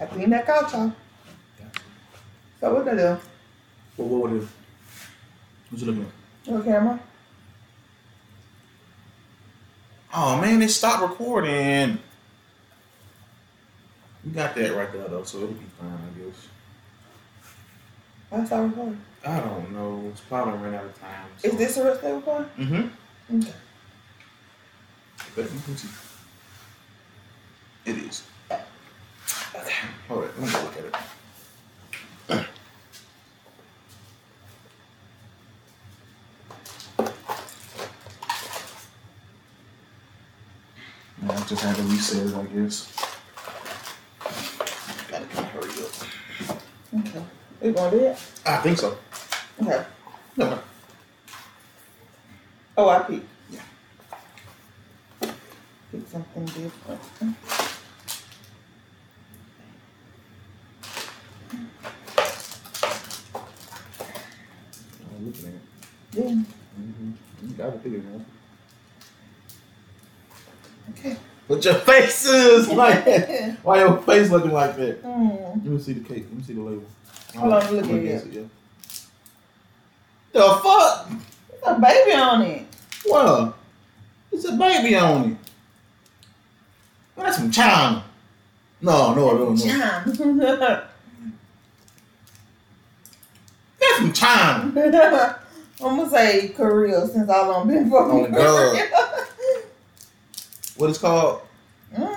[0.00, 0.92] I clean that couch off.
[2.60, 3.18] So what that do?
[3.96, 4.48] What, what would it?
[5.70, 6.50] What you looking at?
[6.50, 7.00] Your camera?
[10.14, 11.98] Oh man, it stopped recording.
[14.24, 16.48] We got that right there though, so it'll be fine, I guess.
[18.30, 19.00] I saw recording.
[19.26, 20.08] I don't know.
[20.10, 21.26] It's probably ran out of time.
[21.42, 22.50] Is this a real estate recording?
[22.58, 23.38] Mm-hmm.
[23.38, 23.52] Okay.
[25.34, 25.88] But you can see.
[27.84, 28.22] It is.
[28.50, 29.72] Okay.
[30.08, 30.38] Hold it.
[30.38, 30.94] Let me look at it.
[41.48, 42.92] Just had to reset it, I guess.
[45.10, 46.58] Gotta kind of hurry up.
[47.06, 47.24] Okay.
[47.62, 48.18] We gonna do it?
[48.44, 48.98] I think so.
[49.62, 49.84] Okay.
[50.36, 50.58] No.
[52.76, 53.26] Oh, I picked.
[53.50, 53.60] Yeah.
[55.90, 57.00] Pick something different.
[57.22, 57.36] I'm
[65.26, 65.60] looking at it.
[66.12, 66.24] Yeah.
[66.24, 67.12] Mm-hmm.
[67.42, 68.26] You gotta pick it, man.
[71.58, 73.56] What your face is like that?
[73.64, 75.02] Why your face looking like that?
[75.02, 75.54] Mm.
[75.56, 76.26] Let me see the cake.
[76.28, 76.84] Let me see the label.
[77.36, 78.26] Hold on, look at it.
[78.32, 78.42] yeah.
[80.30, 81.08] The fuck?
[81.50, 82.62] There's a baby on it.
[83.06, 83.54] What?
[84.30, 85.36] It's a baby on it.
[87.16, 88.04] That's from China.
[88.80, 89.56] No, no, no, no.
[89.56, 90.02] John.
[93.80, 95.40] That's from China.
[95.80, 98.88] I'm gonna say Korea since I don't been for Oh, God.
[100.76, 101.42] What it's called?
[101.96, 102.16] Mm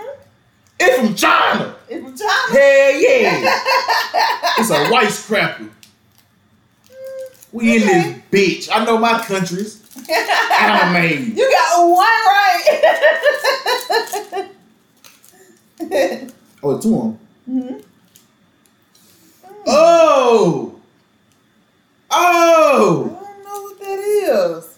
[0.79, 1.75] It's from China.
[1.89, 2.51] It's from China.
[2.51, 3.41] Hell yeah.
[4.57, 5.69] it's a wisecracker.
[7.51, 8.69] We in this bitch.
[8.73, 9.79] I know my countries.
[10.09, 10.11] I
[10.93, 11.33] Anime.
[11.37, 12.63] you got one right.
[16.63, 17.19] Oh, two of them.
[17.49, 17.83] Mhm.
[19.65, 20.75] Oh!
[22.09, 23.03] I Oh!
[23.05, 24.77] don't know what that is.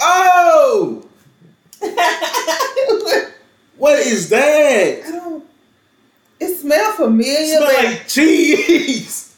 [0.00, 1.02] Oh!
[3.84, 5.02] What is that?
[5.06, 5.44] I don't.
[6.40, 7.34] It smells familiar.
[7.36, 9.36] It smell but like cheese.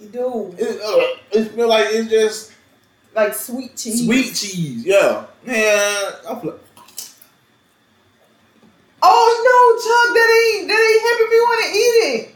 [0.00, 0.54] You do.
[0.56, 2.52] It, uh, it smell like it's just
[3.14, 4.06] Like sweet cheese.
[4.06, 4.86] sweet cheese.
[4.86, 5.54] Yeah, man.
[5.54, 6.58] I feel,
[9.02, 12.34] Oh no, Chuck, that ain't that ain't helping me want to eat it.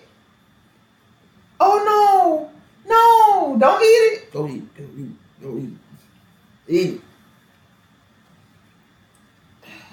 [1.59, 2.51] Oh no,
[2.87, 4.33] no, don't eat it.
[4.35, 5.79] go eat, go eat, go eat,
[6.69, 7.01] eat it.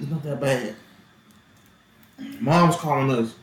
[0.02, 0.76] It's not that bad.
[2.40, 3.36] Mom's calling us.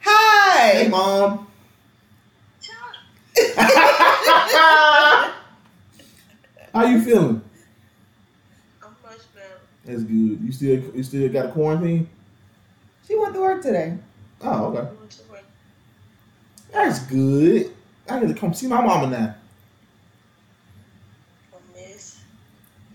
[0.00, 0.88] Hey, Hi.
[0.88, 1.48] mom.
[6.74, 7.42] How you feeling?
[8.82, 9.60] I'm much better.
[9.84, 10.40] That's good.
[10.40, 12.08] You still you still got a quarantine?
[13.06, 13.96] she went to work today.
[14.42, 14.78] Oh, okay.
[14.78, 15.44] I went to work.
[16.72, 17.72] That's good.
[18.08, 19.34] I get to come see my mama now.
[21.52, 22.20] I miss.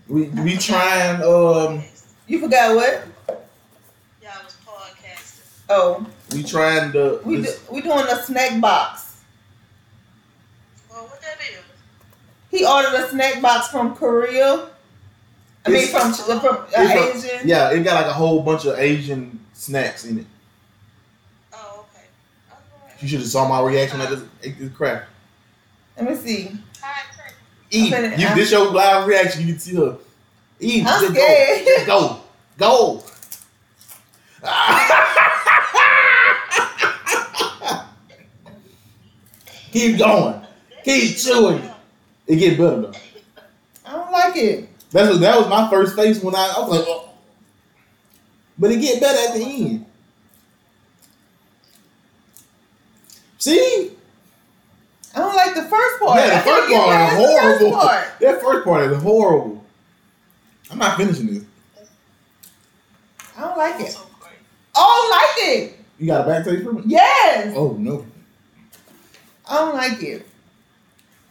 [0.08, 1.82] We we trying um
[2.26, 3.04] You forgot what?
[5.70, 6.06] Y'all was podcasting.
[6.06, 6.06] Oh,
[6.36, 9.20] we trying to we do, we doing a snack box.
[10.90, 11.58] Well, what that is?
[12.50, 14.68] He ordered a snack box from Korea.
[15.66, 17.48] I mean, from from uh, it's a- Asian.
[17.48, 20.26] yeah, it got like a whole bunch of Asian snacks in it.
[21.52, 22.06] Oh, okay.
[22.50, 23.02] Alright.
[23.02, 25.06] You should have saw my reaction at this, at this crap.
[25.96, 26.50] Let me see.
[26.82, 27.02] Hi,
[27.70, 27.92] Eat.
[27.94, 29.42] I'm You I'm- this your live reaction.
[29.46, 29.98] You can see her.
[30.58, 30.84] Eat.
[30.86, 31.86] I'm Just scared.
[31.86, 32.20] Go.
[32.58, 33.02] Go.
[33.02, 33.04] Go.
[39.72, 40.40] Keep going.
[40.84, 41.70] Keep chewing.
[42.26, 42.92] It get better though.
[43.84, 44.68] I don't like it.
[44.90, 47.10] That's what, that was my first face when I, I was like, oh.
[48.58, 49.86] but it get better at the end.
[53.38, 53.92] See,
[55.14, 56.20] I don't like the first part.
[56.20, 57.72] yeah, the first part is horrible.
[57.72, 58.08] part.
[58.20, 59.64] That first part is horrible.
[60.70, 61.44] I'm not finishing this.
[63.36, 63.98] I don't like it.
[64.76, 65.78] I don't like it.
[65.98, 66.84] You got a back taste from it?
[66.86, 67.54] Yes.
[67.56, 68.06] Oh no,
[69.50, 70.26] I don't like it.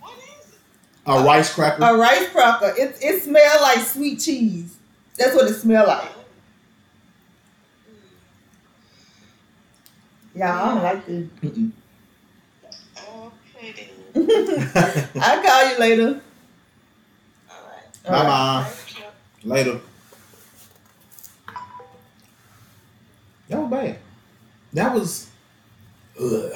[0.01, 0.59] What is it?
[1.05, 1.83] a rice cracker.
[1.83, 2.73] A rice cracker.
[2.77, 4.75] It it smells like sweet cheese.
[5.17, 6.11] That's what it smells like.
[10.35, 11.41] Yeah, I don't like it.
[11.41, 11.71] Mm-mm.
[13.57, 15.09] Okay, then.
[15.21, 16.21] I'll call you later.
[17.49, 18.03] Alright.
[18.03, 18.63] Bye bye.
[18.69, 19.49] Thank you.
[19.49, 19.79] Later.
[23.49, 23.97] That was bad.
[24.73, 25.29] That was.
[26.21, 26.51] Ugh.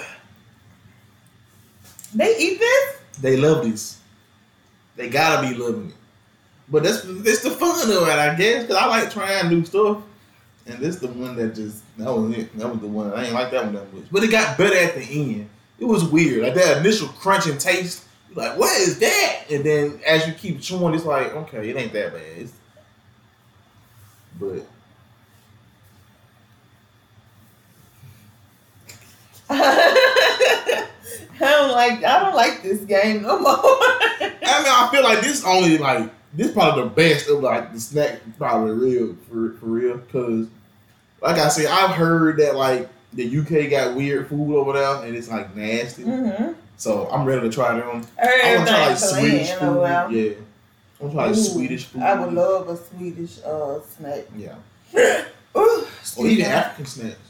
[2.13, 2.97] They eat this?
[3.21, 3.99] They love this.
[4.95, 5.95] They gotta be loving it.
[6.69, 8.67] But that's that's the fun of it, I guess.
[8.67, 10.01] Cause I like trying new stuff,
[10.65, 12.57] and this the one that just that was it.
[12.57, 14.05] That was the one I ain't like that one that much.
[14.11, 15.49] But it got better at the end.
[15.79, 18.05] It was weird, like that initial crunch and taste.
[18.29, 19.43] You're like, what is that?
[19.51, 22.21] And then as you keep chewing, it's like, okay, it ain't that bad.
[22.37, 22.53] It's,
[24.39, 24.65] but
[31.43, 33.55] I don't like I don't like this game no more.
[33.55, 34.29] I
[34.63, 38.19] mean, I feel like this only like this probably the best of like the snack
[38.37, 40.47] probably real for for real because
[41.21, 45.15] like I said, I've heard that like the UK got weird food over there and
[45.15, 46.03] it's like nasty.
[46.03, 46.53] mm-hmm.
[46.77, 48.03] So I'm ready to try them.
[48.21, 49.81] I want to try like Swedish food.
[49.81, 52.01] Yeah, I want to try like Ooh, Swedish food.
[52.01, 54.25] I would love a Swedish uh snack.
[54.35, 54.55] Yeah,
[55.55, 55.85] Ooh,
[56.17, 56.45] or even.
[56.45, 57.22] African snacks.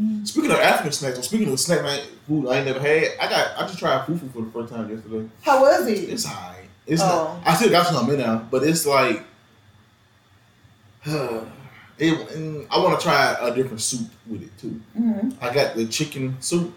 [0.00, 0.26] Mm.
[0.28, 3.28] Speaking of African snacks, or speaking of snack night food I ain't never had, I
[3.28, 5.28] got I just tried fufu for the first time yesterday.
[5.42, 6.08] How was it?
[6.10, 6.54] It's alright.
[6.86, 7.40] It's Oh.
[7.44, 9.24] not, I still got some in there, but it's like
[11.06, 12.34] it.
[12.34, 14.80] and I want to try a different soup with it too.
[14.96, 16.72] hmm I got the chicken soup.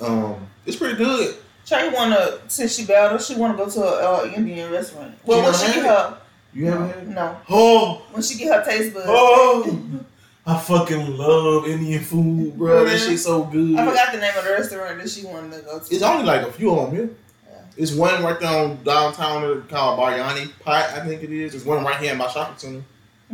[0.00, 1.36] Um, it's pretty good.
[1.64, 5.14] Trey wanna since she battled, she wanna go to an uh, Indian restaurant.
[5.24, 6.18] Well, She when she get her
[6.52, 9.06] You haven't no, Oh, when she get her taste buds.
[9.08, 9.78] oh!
[10.46, 12.84] I fucking love Indian food, bro.
[12.84, 13.76] That shit's so good.
[13.76, 15.92] I forgot the name of the restaurant that she wanted to go to.
[15.94, 17.10] It's only like a few of them here.
[17.50, 17.58] Yeah.
[17.76, 21.52] It's one right there on downtown called Biryani Pot, I think it is.
[21.52, 22.84] There's one right here in my shopping center.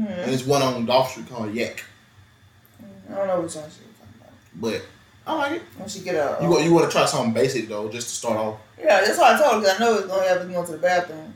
[0.00, 0.06] Mhm.
[0.22, 1.84] And there's one on Dolph Street called Yak.
[3.10, 4.32] I don't know which one she was talking about.
[4.54, 4.82] But
[5.26, 5.62] I like it.
[5.76, 8.14] When she get a You, want- you want to try something basic though, just to
[8.14, 8.56] start off.
[8.78, 10.72] yeah, that's what I told her 'cause I know it's gonna have to go to
[10.72, 11.34] the bathroom.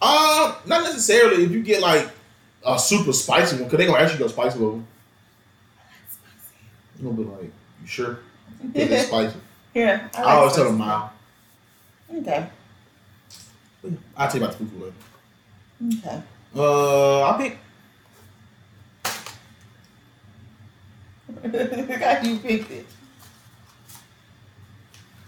[0.00, 1.42] Uh, not necessarily.
[1.42, 2.08] If you get like
[2.64, 4.86] a super spicy one, cause they're gonna actually go spicy with them.
[6.98, 7.42] You gonna be like,
[7.80, 8.18] you sure?
[8.60, 9.36] 'Cause it's spicy.
[9.74, 11.10] yeah, I, always tell them mild.
[12.14, 12.48] Okay,
[14.16, 14.80] I'll tell you about the food
[15.82, 15.98] later.
[16.08, 16.22] okay.
[16.56, 17.58] Uh, I'll pick.
[21.42, 22.86] How you picked it?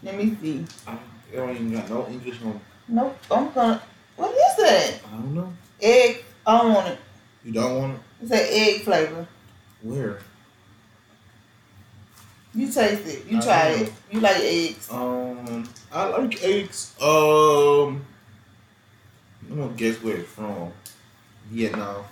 [0.02, 0.64] Let me see.
[0.86, 0.96] I
[1.34, 2.60] don't even got no English on.
[2.88, 3.82] Nope, I'm gonna.
[4.16, 5.00] What is that?
[5.06, 5.52] I don't know.
[5.80, 6.24] Egg.
[6.46, 6.98] I don't want it.
[7.44, 8.00] You don't want it?
[8.22, 9.26] It's an egg flavor.
[9.82, 10.18] Where?
[12.54, 13.26] You taste it.
[13.26, 13.92] You I try it.
[14.10, 14.90] You like eggs.
[14.90, 16.94] Um, I like eggs.
[17.00, 18.04] Um,
[19.48, 20.72] I'm gonna guess where it's from.
[21.50, 22.04] Vietnam.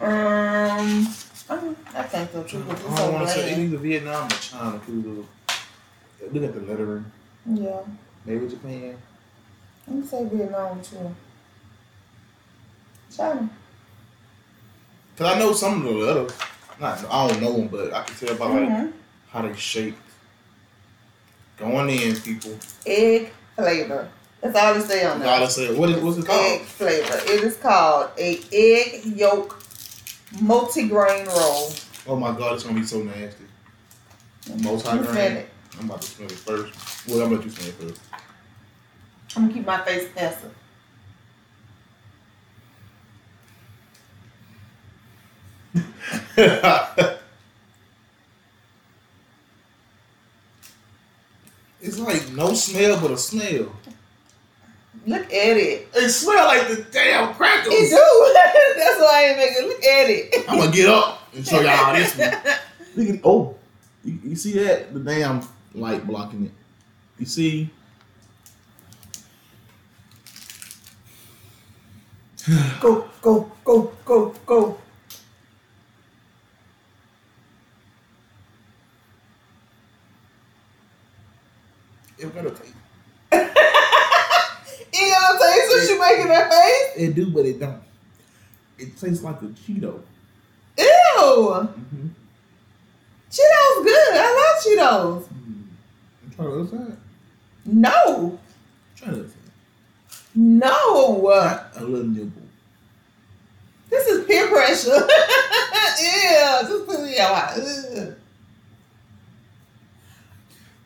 [0.00, 1.08] Um,
[1.48, 2.62] I, I think so I too.
[2.64, 3.62] 'cause it's don't want to say bland.
[3.62, 4.80] either Vietnam or China.
[4.88, 7.04] Uh, look at the lettering.
[7.46, 7.80] Yeah,
[8.24, 8.96] Maybe Japan.
[9.88, 11.14] I'm gonna say Vietnam too.
[13.16, 13.48] China.
[15.16, 16.32] Cause I know some of the letters.
[16.78, 18.92] Not, I don't know them, but I can tell by like Mhm.
[19.36, 19.98] How they shaped.
[21.58, 22.58] Going in, people.
[22.86, 24.08] Egg flavor.
[24.40, 25.28] That's all it say on there.
[25.28, 26.60] Gotta say, what is what's it called?
[26.60, 27.18] Egg flavor.
[27.24, 29.62] It is called a egg yolk
[30.36, 31.72] multigrain roll.
[32.06, 33.44] Oh my god, it's gonna be so nasty.
[34.62, 35.44] Multi You smell
[35.78, 37.08] I'm about to smell it first.
[37.08, 38.00] Well, I'm gonna let smell it first.
[39.34, 40.54] I'm gonna keep my face passive.
[51.86, 53.72] it's like no smell but a smell.
[55.06, 55.88] Look at it.
[55.94, 57.72] It smell like the damn crackers.
[57.72, 58.76] It do.
[58.84, 59.62] That's why I ain't making.
[59.62, 59.68] It.
[59.68, 60.44] Look at it.
[60.48, 62.32] I'm gonna get up and show y'all this one.
[62.96, 63.54] Look at oh,
[64.04, 66.52] you, you see that the damn light blocking it.
[67.18, 67.70] You see.
[72.80, 74.78] Go, go, go, go, go.
[82.18, 82.74] It gotta taste.
[84.98, 87.08] You gonna taste what you making that face?
[87.08, 87.82] It do, but it don't.
[88.78, 90.00] It tastes like a Cheeto.
[90.78, 90.86] Ew.
[91.18, 92.08] Mm-hmm.
[93.30, 94.14] Cheetos good.
[94.14, 95.28] I love Cheetos.
[96.34, 96.96] Try the other side.
[97.66, 98.38] No.
[98.96, 99.36] Try the other side.
[100.34, 101.28] No.
[101.28, 102.42] A little nibble.
[103.90, 104.88] This is peer pressure.
[106.02, 108.16] yeah, just put it out.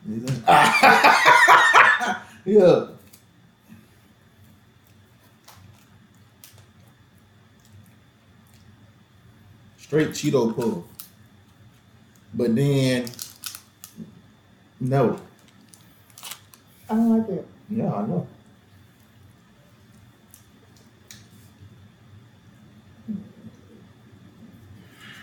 [2.43, 2.87] Yeah.
[9.77, 10.87] Straight Cheeto pull.
[12.33, 13.05] But then,
[14.79, 15.19] no.
[16.89, 17.47] I don't like it.
[17.69, 18.27] Yeah, I know.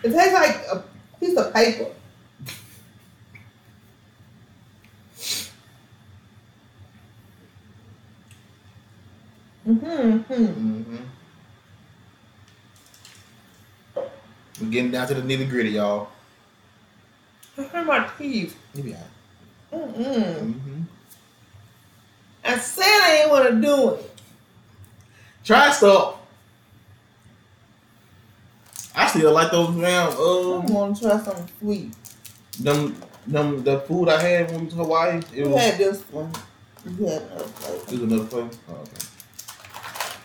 [0.03, 0.83] It tastes like a
[1.19, 1.87] piece of paper.
[9.69, 10.33] Mm-hmm.
[10.33, 10.97] Mm-hmm.
[14.61, 16.09] We're getting down to the nitty gritty, y'all.
[17.57, 18.57] I hurt my teeth.
[18.73, 19.95] You be all right.
[19.95, 20.53] Mm-mm.
[20.53, 20.81] Mm-hmm.
[22.43, 24.11] I said I didn't want to do it.
[25.43, 26.15] Try stuff.
[28.95, 31.93] I still like those damn I um want to try something sweet.
[32.59, 32.95] them
[33.27, 35.17] them the food I had when we was in Hawaii.
[35.33, 36.31] It You was had this one.
[36.85, 37.83] You had another flavor.
[37.83, 38.49] it was another flavor.
[38.69, 39.08] Oh, okay.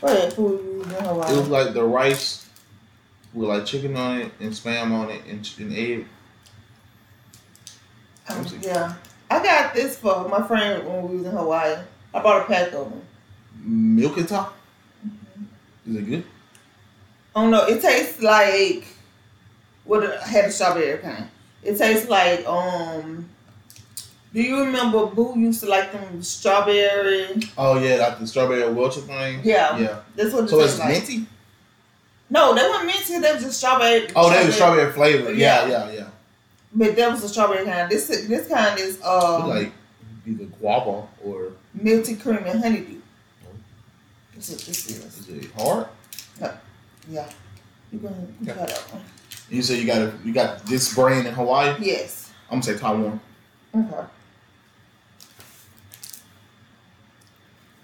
[0.04, 2.46] What food you used in It was like the rice
[3.32, 6.06] with like chicken on it and spam on it and, ch- and egg.
[8.28, 8.96] Um, yeah.
[9.30, 11.78] I got this for my friend when we was in Hawaii.
[12.12, 13.00] I bought a pack of them.
[13.62, 14.54] Milk and top.
[15.88, 16.24] Is it good?
[17.34, 17.64] I don't know.
[17.64, 18.84] It tastes like
[19.84, 21.28] what I had a strawberry kind.
[21.62, 23.30] It tastes like um.
[24.34, 27.26] Do you remember Boo used to like them strawberry?
[27.56, 29.40] Oh yeah, like the strawberry Welcher thing.
[29.44, 30.00] Yeah, Yeah.
[30.16, 30.88] that's what So it's like.
[30.88, 31.26] minty.
[32.30, 33.18] No, they weren't minty.
[33.20, 34.08] They was just strawberry.
[34.16, 35.32] Oh, they was strawberry flavor.
[35.32, 35.86] Yeah, Yeah.
[35.86, 36.06] yeah, yeah.
[36.74, 37.88] But that was a strawberry kind.
[37.88, 39.70] This this kind is um like
[40.26, 43.00] either guava or milky cream and honeydew.
[44.34, 45.04] That's what this is.
[45.20, 45.86] is it hard?
[47.08, 47.28] Yeah.
[47.92, 49.02] You go ahead and try that one.
[49.50, 51.76] You said you got a, you got this brand in Hawaii.
[51.78, 52.32] Yes.
[52.50, 53.20] I'm gonna say Taiwan.
[53.76, 54.06] Okay.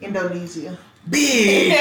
[0.00, 0.78] Indonesia.
[1.08, 1.76] Bitch.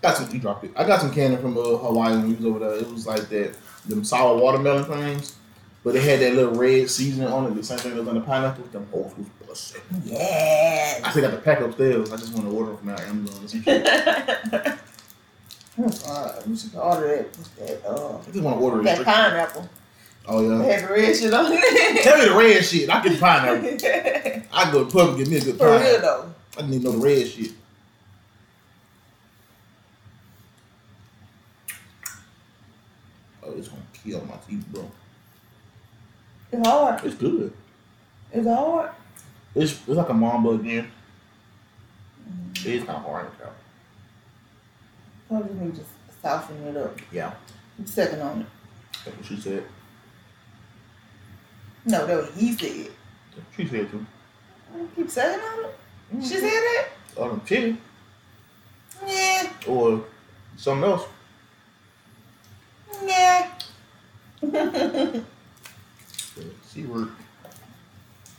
[0.00, 0.30] got some.
[0.32, 0.72] You dropped it.
[0.76, 2.74] I got some candy from uh, Hawaii when we was over there.
[2.76, 3.54] It was like that
[3.86, 5.36] them sour watermelon things,
[5.84, 7.54] but it had that little red seasoning on it.
[7.54, 8.64] The same thing that was on the pineapple.
[8.66, 9.82] Them hoes was busting.
[10.04, 11.02] yes.
[11.04, 12.12] I still got the pack upstairs.
[12.12, 13.86] I just want to order from out Amazon or some shit.
[16.06, 17.36] uh, we should order that.
[17.36, 17.84] What's that?
[17.86, 19.68] Uh, I just want to order that pineapple.
[20.26, 20.72] Oh They yeah.
[20.80, 22.02] had the red shit on it.
[22.04, 22.88] Tell me the red shit.
[22.90, 24.48] I get the pineapple.
[24.52, 26.32] I go to pub and get me a good For real though.
[26.58, 27.52] I need to know the red shit.
[33.42, 34.90] Oh, it's gonna kill my teeth, bro.
[36.52, 37.04] It's hard.
[37.04, 37.52] It's good.
[38.32, 38.90] It's hard.
[39.54, 40.90] It's it's like a mamba again.
[42.64, 43.52] It's not hard to tell.
[45.28, 45.82] Probably need to
[46.22, 46.96] soften it up.
[47.10, 47.32] Yeah.
[47.78, 48.46] I'm Second on it.
[49.04, 49.64] That's what she said.
[51.84, 52.90] No, that was he said.
[53.56, 54.06] She said too.
[54.96, 55.74] Keep saying on it.
[56.24, 56.88] She said that.
[57.18, 57.78] Um, chicken
[59.06, 60.04] Yeah, or
[60.56, 61.06] something else.
[63.04, 63.50] yeah.
[66.66, 67.08] C word.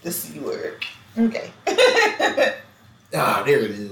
[0.01, 0.83] the c word.
[1.17, 1.51] Okay.
[3.15, 3.91] Ah, there it is.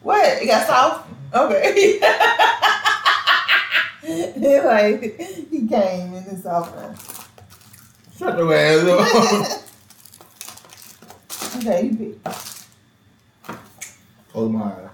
[0.00, 0.42] what?
[0.42, 1.06] It got soft.
[1.34, 2.00] Okay.
[4.64, 5.20] Like
[5.50, 6.98] he came in office.
[7.08, 7.17] Shut
[8.20, 9.64] your ass up.
[11.56, 12.16] Okay, you pick.
[14.30, 14.90] Close my eyes.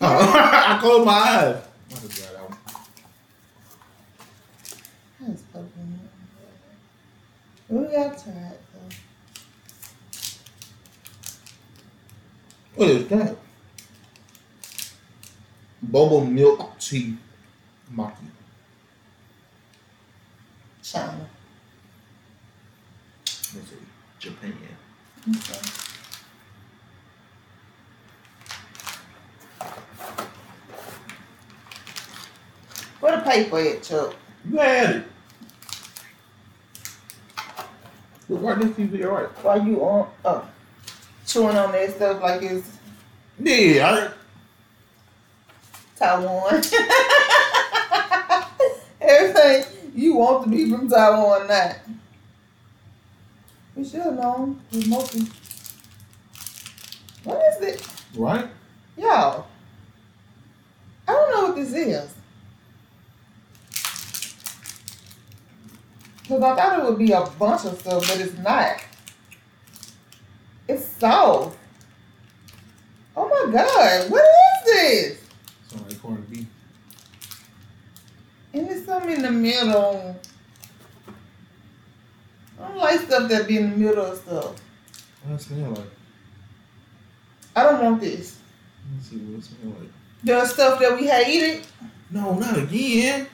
[0.00, 1.56] Oh, I closed my eyes.
[1.90, 2.58] I just got that one.
[5.20, 5.98] That's fucking.
[7.68, 8.94] We got tried though.
[12.76, 13.36] What is that?
[15.84, 17.16] Boba milk tea
[17.92, 18.37] maki.
[20.90, 21.28] China.
[23.26, 23.76] Let's see.
[24.18, 24.54] Japan.
[25.28, 25.60] Okay.
[33.00, 34.14] Where the paper at, Chuck?
[34.50, 35.04] You had it.
[38.30, 39.28] Look right next to you, you're right.
[39.44, 40.48] While you on, oh,
[41.26, 42.66] chewing on that stuff like it's
[43.38, 44.12] Yeah,
[45.96, 46.54] Taiwan.
[49.00, 49.64] Everything
[49.98, 51.76] you want to be from Taiwan, or not.
[53.74, 54.60] We should have known.
[54.70, 55.26] It's mostly.
[57.24, 57.86] What is it?
[58.14, 58.48] I, right?
[58.96, 59.46] Y'all.
[61.06, 62.14] I don't know what this is.
[66.22, 68.76] Because I thought it would be a bunch of stuff, but it's not.
[70.68, 71.56] It's soft.
[73.16, 75.20] Oh my god, what is this?
[75.68, 76.46] Sorry, corned beef.
[78.52, 80.16] And there's something in the middle.
[82.60, 84.56] I don't like stuff that be in the middle of stuff.
[85.24, 85.84] What smell like?
[87.54, 88.38] I don't want this.
[88.84, 89.90] Let me see what it smells like.
[90.24, 91.64] The stuff that we hated.
[92.10, 93.26] No, not again.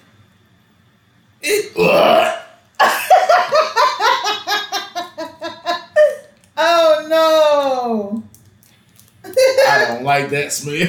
[1.40, 1.72] It.
[6.56, 8.22] Oh no.
[9.24, 10.74] I don't like that smell.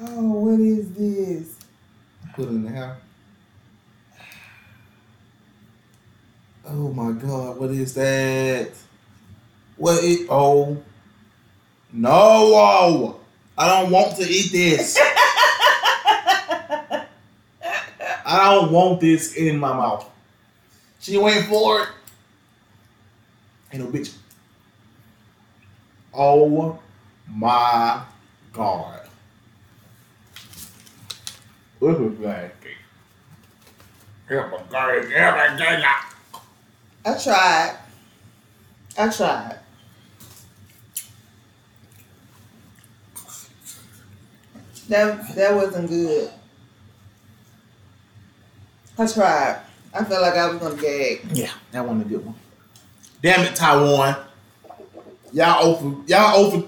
[0.00, 1.54] oh, what is this?
[2.34, 2.96] Put it in the house.
[6.64, 8.70] Oh my god, what is that?
[9.76, 10.26] What it?
[10.30, 10.82] Oh
[11.92, 12.10] no!
[12.12, 13.20] Oh,
[13.58, 14.96] I don't want to eat this.
[18.24, 20.08] I don't want this in my mouth.
[21.00, 21.88] She went for it.
[23.72, 24.14] Ain't no bitch.
[26.14, 26.78] Oh
[27.28, 28.02] my
[28.52, 29.00] god.
[31.80, 32.52] This is bad.
[37.04, 37.76] I tried.
[38.98, 39.58] I tried.
[44.88, 46.30] That that wasn't good.
[48.98, 49.60] I tried.
[49.94, 51.20] I felt like I was gonna gag.
[51.32, 52.34] Yeah, that wasn't a good one.
[53.22, 54.16] Damn it, Taiwan.
[55.32, 56.66] Y'all oh over y'all oh over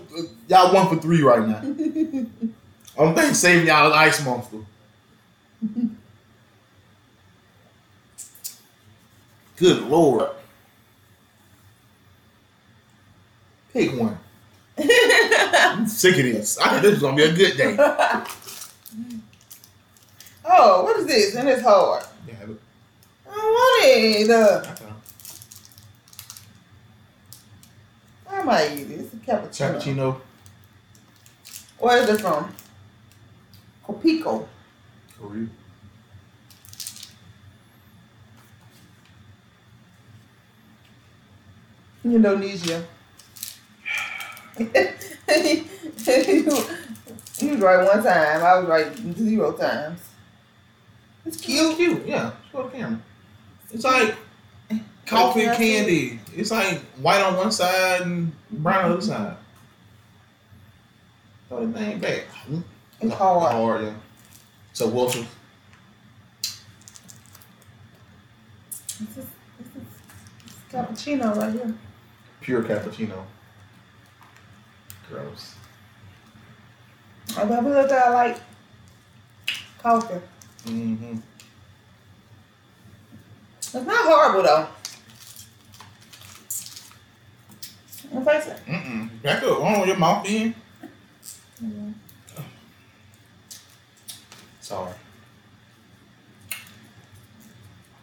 [0.49, 1.59] y'all one for three right now.
[2.99, 4.59] I'm thinking saving y'all an ice monster.
[9.57, 10.31] Good lord.
[13.73, 14.19] Pick one.
[14.79, 16.59] I'm sick of this.
[16.59, 17.77] I this is gonna be a good day.
[20.45, 21.37] oh, what is this?
[21.37, 22.05] And it's hard.
[22.27, 22.61] Yeah, look.
[23.29, 24.31] I don't want it.
[24.31, 24.65] Uh.
[28.31, 29.01] I might eat it.
[29.01, 29.81] It's a cappuccino.
[29.81, 30.21] Cappuccino.
[31.79, 32.55] Where is it from?
[33.87, 34.47] Kopiko.
[35.19, 35.49] Korea.
[42.05, 42.85] Indonesia.
[44.59, 44.69] you,
[47.39, 48.45] you was right one time.
[48.45, 50.01] I was right zero times.
[51.25, 51.97] It's Cute, cute.
[51.97, 52.07] cute.
[52.07, 53.01] Yeah, show the camera.
[53.73, 54.17] It's like
[55.07, 56.21] coffee and candy.
[56.35, 59.25] It's like white on one side and brown on the other mm-hmm.
[59.25, 59.37] side.
[61.49, 62.25] Throw the thing back.
[63.01, 63.53] It's hard.
[63.53, 63.95] Hard, yeah.
[64.73, 65.27] So Wilson,
[69.01, 69.27] This is,
[69.59, 69.83] this is
[70.71, 71.75] cappuccino right here.
[72.45, 73.25] Pure cappuccino.
[75.09, 75.55] Gross.
[77.39, 78.39] I never look at like
[79.79, 80.21] coffee.
[80.67, 81.19] Mm-hmm.
[83.59, 84.69] It's not horrible though.
[88.13, 88.61] And face it.
[88.67, 89.23] Mm-mm.
[89.23, 89.59] Back up.
[89.59, 90.55] Hold on, your mouth in.
[94.61, 94.93] Sorry.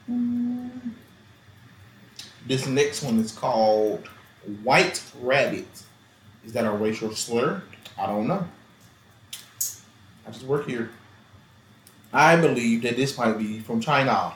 [0.09, 0.91] Mm.
[2.47, 4.09] This next one is called
[4.63, 5.67] White Rabbit.
[6.45, 7.61] Is that a racial slur?
[7.97, 8.47] I don't know.
[10.27, 10.89] I just work here.
[12.13, 14.33] I believe that this might be from China.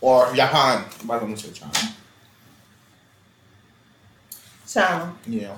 [0.00, 0.84] Or Japan.
[1.08, 1.94] I'm to say China.
[4.68, 5.14] China.
[5.26, 5.56] Yeah.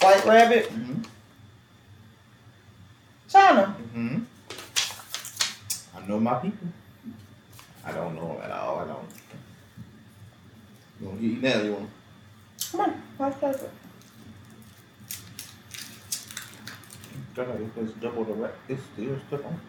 [0.00, 0.70] White rabbit.
[0.70, 1.02] Mm-hmm.
[3.28, 3.76] China.
[3.94, 4.18] Mm-hmm.
[5.96, 6.68] I know my people.
[7.84, 8.78] I don't know them at all.
[8.78, 9.13] I don't.
[11.04, 11.60] You want to eat now?
[11.60, 11.90] You want?
[12.72, 13.02] Come on.
[13.18, 13.70] Let's take it.
[17.34, 19.60] God, if it's double the wrap, it's still stuck on.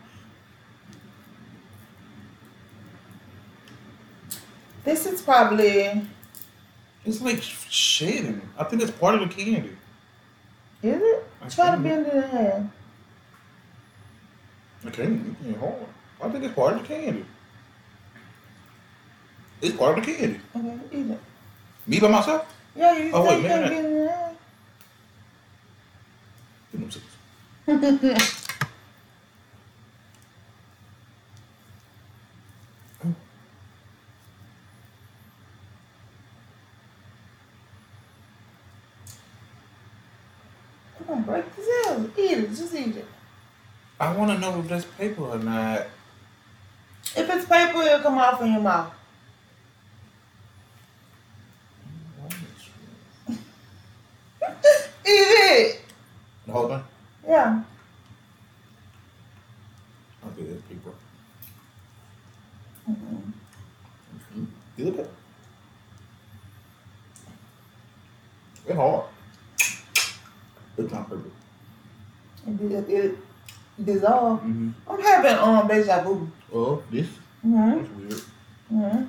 [4.85, 6.07] This is probably.
[7.03, 8.41] It's like shedding.
[8.57, 9.75] I think it's part of the candy.
[10.81, 11.27] Is it?
[11.41, 12.61] I Try to think- bend it in half.
[14.83, 15.73] The candy, it's hard.
[16.21, 17.25] I think it's part of the candy.
[19.65, 20.39] It's part of the candy.
[20.55, 21.19] Okay, eat it.
[21.87, 22.45] Me by myself?
[22.75, 24.33] Yeah, you Oh, wait, maybe it half.
[26.71, 27.05] Give them six.
[40.97, 42.01] Come on, break this out.
[42.15, 42.49] Eat it.
[42.49, 43.05] Just eat it.
[43.99, 45.87] I want to know if that's paper or not.
[47.15, 48.93] If it's paper, it'll come off in your mouth.
[53.27, 55.81] Eat it.
[56.45, 56.83] The whole thing?
[57.27, 57.63] Yeah.
[60.23, 60.91] I'll get that paper.
[62.89, 63.33] Mm-mm.
[64.77, 64.99] Good.
[64.99, 65.11] it.
[68.67, 69.05] It's hard.
[70.77, 71.31] It's not paper.
[72.47, 73.17] It, it, it
[73.83, 74.39] dissolve.
[74.41, 74.69] Mm-hmm.
[74.89, 76.29] I'm having um deja vu.
[76.53, 77.07] Oh, this?
[77.45, 77.77] Mm-hmm.
[77.77, 78.21] That's weird.
[78.73, 79.05] Mm-hmm.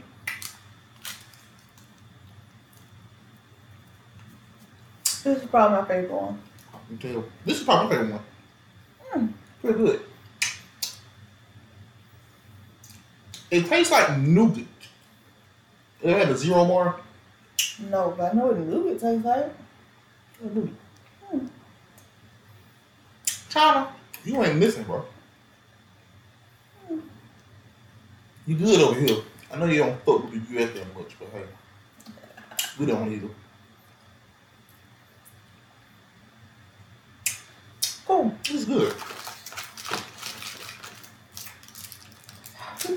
[5.27, 6.39] This is probably my favorite one.
[6.87, 7.25] Can tell.
[7.45, 8.25] This is probably my favorite one.
[9.13, 9.33] Mm.
[9.61, 10.01] Pretty good.
[13.51, 14.67] It tastes like nougat.
[16.01, 17.01] It had a zero bar.
[17.91, 19.53] No, but I know what nougat tastes like.
[20.41, 20.71] Nougat.
[21.29, 21.47] Hmm.
[23.49, 23.89] China,
[24.25, 25.05] you ain't missing, bro.
[28.47, 29.17] You good over here.
[29.53, 31.47] I know you don't fuck with the US that much, but hey,
[32.79, 33.29] we don't either.
[38.09, 38.35] Oh, cool.
[38.45, 38.95] It's good.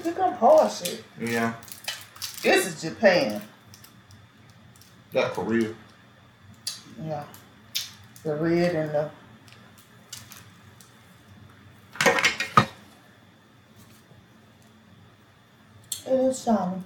[0.04, 1.04] Pick up hard shit.
[1.20, 1.54] Yeah,
[2.44, 3.42] This is Japan.
[5.14, 5.74] that Korea.
[7.04, 7.24] Yeah.
[8.24, 9.12] The red and the.
[16.08, 16.82] It is shiny.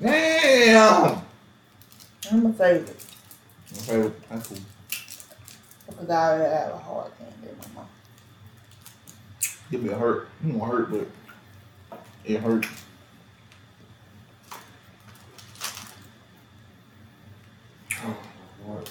[0.00, 1.22] Damn.
[2.32, 3.04] I'm gonna save it
[3.88, 4.58] Okay, that's cool.
[5.94, 7.90] Because I already have a hard candy in my mouth.
[9.70, 10.28] Give me a hurt.
[10.44, 11.06] It won't hurt, but
[12.24, 12.66] it hurt.
[18.04, 18.16] Oh,
[18.66, 18.88] Lord.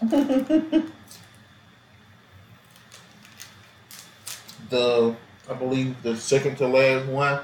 [4.70, 5.16] the
[5.50, 7.40] I believe the second to last one.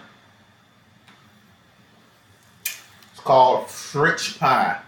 [3.12, 4.80] It's called French pie.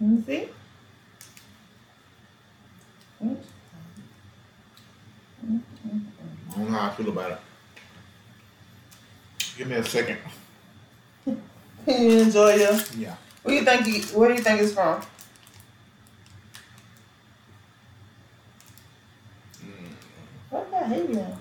[0.00, 0.48] Let me see.
[3.22, 3.36] Mm.
[6.52, 7.38] I don't know how I feel about it.
[9.56, 10.18] Give me a second.
[11.86, 12.78] Enjoy your?
[12.96, 13.14] Yeah.
[13.42, 13.86] What do you think?
[13.86, 15.00] You, where do you think it's from?
[19.62, 19.90] Mm.
[20.50, 21.38] What the hell?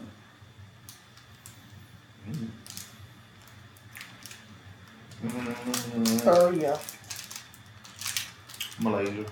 [2.28, 2.50] Mm.
[6.24, 6.80] Korea.
[8.80, 9.26] Malaysia.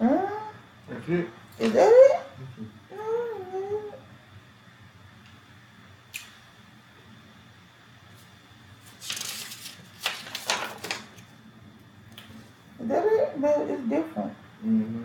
[0.00, 0.28] Mm?
[0.88, 1.28] That's it.
[1.58, 2.20] Is that it?
[2.94, 3.92] Mm.
[12.80, 13.40] Is that it?
[13.40, 14.32] But it's different.
[14.64, 15.02] Mm-hmm.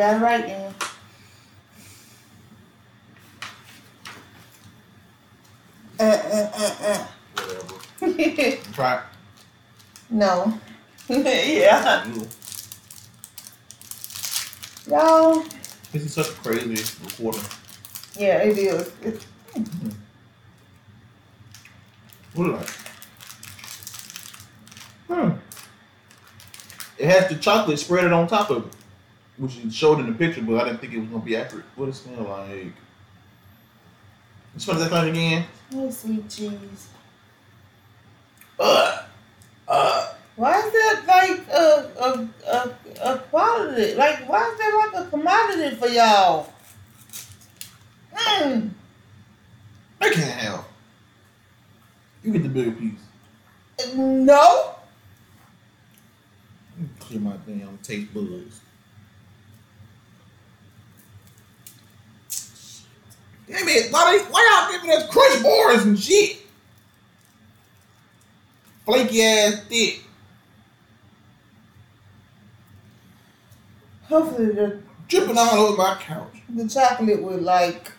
[0.00, 0.08] Okay.
[0.08, 0.74] I got it right now.
[5.98, 7.06] Mm-mm-mm-mm.
[8.00, 8.72] Whatever.
[8.72, 9.02] Try
[10.10, 10.58] no.
[11.08, 12.06] yeah.
[12.06, 12.26] Ew.
[14.88, 15.44] Y'all.
[15.92, 17.42] This is such a crazy recording.
[18.18, 18.90] Yeah, it is.
[19.02, 19.26] It's,
[22.34, 22.70] What is that?
[25.08, 25.30] Hmm.
[26.98, 28.72] It has the chocolate spread on top of it,
[29.40, 31.64] which is showed in the picture, but I didn't think it was gonna be accurate.
[31.74, 32.74] What does it smell like?
[34.54, 35.46] You smell that thing again?
[35.74, 36.88] oh, sweet cheese.
[38.58, 39.02] Uh,
[39.66, 40.12] uh.
[40.36, 43.94] Why is that like a, a, a, a quality?
[43.94, 46.52] Like, why is that like a commodity for y'all?
[48.14, 48.70] Mm.
[50.00, 50.64] I can't help.
[52.22, 53.94] You get the bigger piece.
[53.94, 54.74] No.
[57.00, 58.60] Clear my damn taste buds.
[63.50, 63.90] Damn it!
[63.92, 66.36] Why, they, why y'all giving us crunch bars and shit?
[68.84, 70.02] Flaky ass dick.
[74.08, 76.36] Hopefully the, Dripping all over my couch.
[76.48, 77.90] the chocolate would like,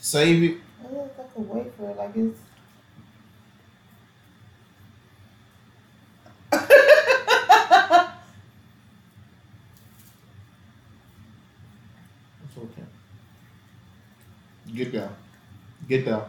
[0.00, 0.58] Save it.
[0.84, 1.96] oh, it's like for it.
[1.98, 2.16] like.
[2.16, 2.38] It's
[12.58, 12.82] okay.
[14.74, 15.14] Get down.
[15.88, 16.24] Get down.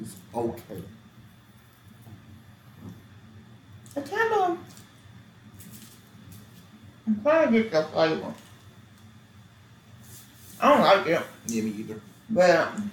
[0.00, 0.82] It's okay.
[3.96, 4.58] I kind of.
[7.06, 8.34] I'm trying to get the flavor.
[10.60, 12.00] I don't like it, Yeah, me either.
[12.30, 12.92] but um,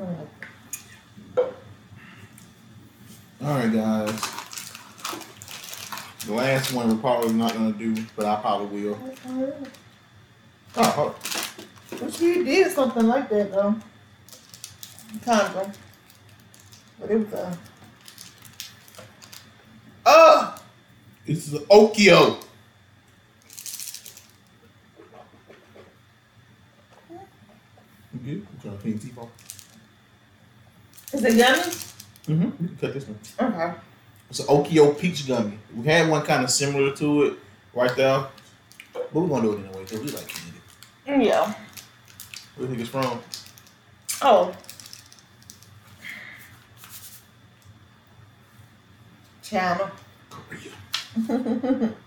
[0.00, 1.44] I
[3.40, 4.47] All right, guys.
[6.28, 8.98] The last one we're probably not gonna do, but I probably will.
[10.76, 11.16] Oh, oh.
[11.98, 13.74] Well, she did something like that though.
[15.24, 15.78] Kind of.
[17.00, 17.56] But it was uh
[20.04, 20.54] Oh!
[21.26, 22.44] this is Okio.
[28.12, 28.26] You good?
[28.26, 29.30] You trying to clean teeth off?
[31.14, 31.62] Is it yummy?
[31.62, 32.42] Mm-hmm.
[32.42, 33.18] You can cut this one.
[33.40, 33.78] Okay.
[34.30, 35.58] It's an Okio peach gummy.
[35.74, 37.38] We had one kind of similar to it
[37.74, 38.26] right there,
[38.92, 41.26] but we're gonna do it anyway because we like candy.
[41.26, 41.46] Yeah.
[41.46, 41.54] Where
[42.56, 43.20] do you think it's from?
[44.20, 44.54] Oh.
[49.42, 49.90] China.
[50.30, 51.94] Korea.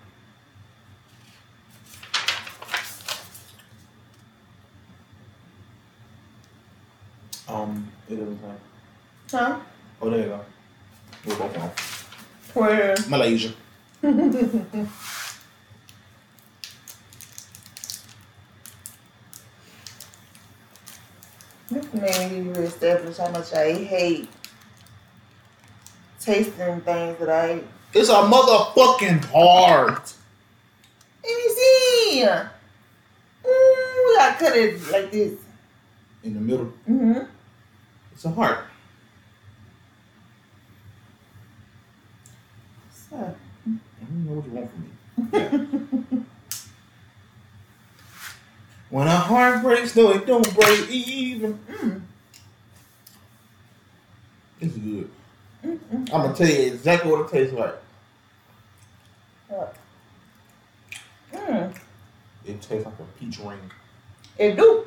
[7.47, 9.37] Um, it doesn't say.
[9.37, 9.59] huh?
[10.01, 10.39] Oh, there you go.
[11.25, 11.71] We're both on.
[12.53, 12.95] Where?
[13.07, 13.53] Malaysia.
[21.69, 24.27] This made me reestablish how much I hate
[26.19, 27.63] tasting things that I ate.
[27.93, 30.13] It's a motherfucking heart.
[31.23, 32.23] Let me see.
[33.45, 35.33] Ooh, we gotta cut it like this.
[36.23, 36.73] In the middle.
[36.89, 37.23] Mm-hmm.
[38.13, 38.65] It's a heart.
[43.13, 44.81] I don't know what you want from
[46.19, 46.25] me.
[48.89, 51.59] when a heart breaks, though it don't break even.
[51.69, 52.01] mm,
[54.59, 55.09] It's good.
[55.65, 57.75] mm, I'm gonna tell you exactly what it tastes like.
[61.33, 61.73] mm.
[62.45, 63.59] It tastes like a peach ring.
[64.37, 64.85] It do.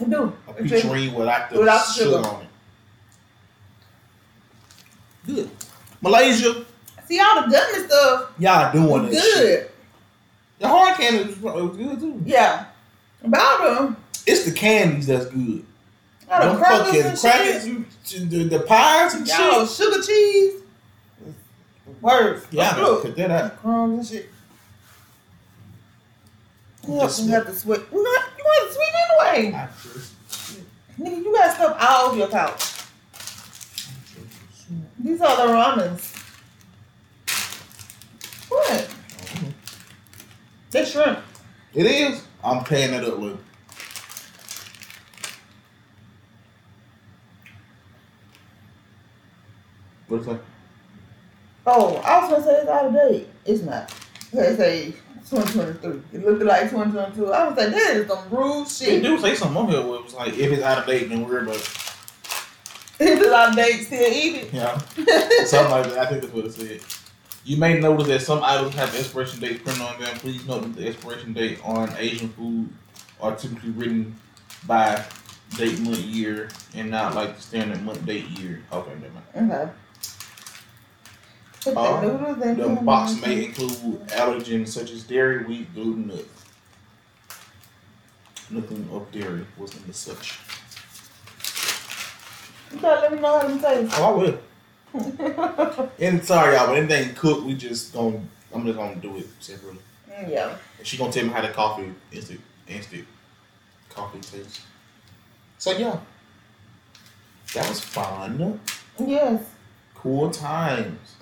[0.00, 0.32] It do.
[0.48, 2.16] A peach ring without the Without sugar.
[2.16, 2.28] sugar.
[2.28, 2.48] on it.
[5.26, 5.50] Good.
[6.04, 6.64] Malaysia,
[7.08, 8.30] See all the gummy stuff.
[8.38, 9.60] y'all doing this shit.
[9.62, 9.70] Good.
[10.60, 12.22] The hard candy was, good too.
[12.24, 12.66] Yeah.
[13.22, 13.96] About them.
[14.26, 15.64] It's the candies that's good.
[16.30, 17.84] All the crackers crackers, you-
[18.26, 19.70] the, the pies and Y'all shit.
[19.76, 20.60] sugar cheese.
[22.00, 22.46] Words.
[22.50, 23.02] Yeah, Look.
[23.02, 23.56] cut that out.
[23.60, 24.30] Crumbs and shit.
[26.86, 27.80] Yeah, Just we have to sweat.
[27.90, 29.68] We you want to sweet anyway.
[31.00, 32.60] Nigga, you got stuff all over your couch.
[35.04, 36.16] These are the ramens.
[38.48, 38.94] What?
[40.70, 41.18] They shrimp.
[41.74, 42.22] It is.
[42.42, 43.38] I'm paying it up with.
[50.08, 50.40] What is that?
[51.66, 53.28] Oh, I was gonna say it's out of date.
[53.44, 53.94] It's not.
[54.32, 54.94] They say
[55.28, 56.18] 2023.
[56.18, 57.30] It looked like 2022.
[57.30, 58.88] I was like, that is some rude shit.
[58.88, 61.10] They do say something on here where it was like, if it's out of date,
[61.10, 61.83] then we're but If
[63.00, 64.52] it's of date, still eat it.
[64.52, 64.78] yeah,
[65.44, 65.98] something like that.
[65.98, 66.80] I think that's what it said.
[67.44, 70.16] You may notice that some items have expiration dates printed on them.
[70.18, 72.70] Please note that the expiration date on Asian food
[73.20, 74.16] are typically written
[74.66, 75.04] by
[75.56, 78.62] date, month, year, and not like the standard month, date, year.
[78.72, 79.52] Okay, never mind.
[79.52, 79.72] Okay.
[81.66, 86.44] Uh, the noodles The box may include allergens such as dairy, wheat, gluten, nuts.
[88.50, 90.38] Nothing of dairy was in the such.
[92.74, 93.94] You gotta let me know how them taste.
[93.98, 94.38] Oh, I will.
[96.00, 98.20] And sorry, y'all, but anything cooked, we just gonna.
[98.54, 99.80] I'm just gonna do it separately.
[100.10, 100.56] Mm, yeah.
[100.78, 103.04] And she gonna tell me how the coffee instant instant
[103.90, 104.62] coffee tastes.
[105.58, 105.98] So yeah,
[107.54, 108.60] that was fun.
[108.98, 109.42] Yes.
[109.94, 111.16] Cool times.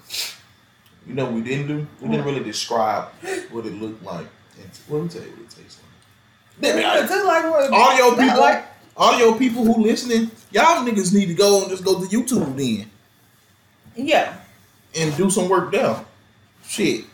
[1.07, 1.86] You know we didn't do?
[2.00, 3.09] We didn't really describe
[3.50, 4.26] what it looked like.
[4.61, 5.80] And let me tell you what it tastes
[6.61, 6.74] like.
[6.74, 7.72] It tastes like what?
[7.72, 8.66] Audio people, Like,
[8.97, 12.90] audio people who listening, y'all niggas need to go and just go to YouTube then
[13.97, 14.36] yeah.
[14.97, 16.05] and do some work there.
[16.64, 17.05] Shit,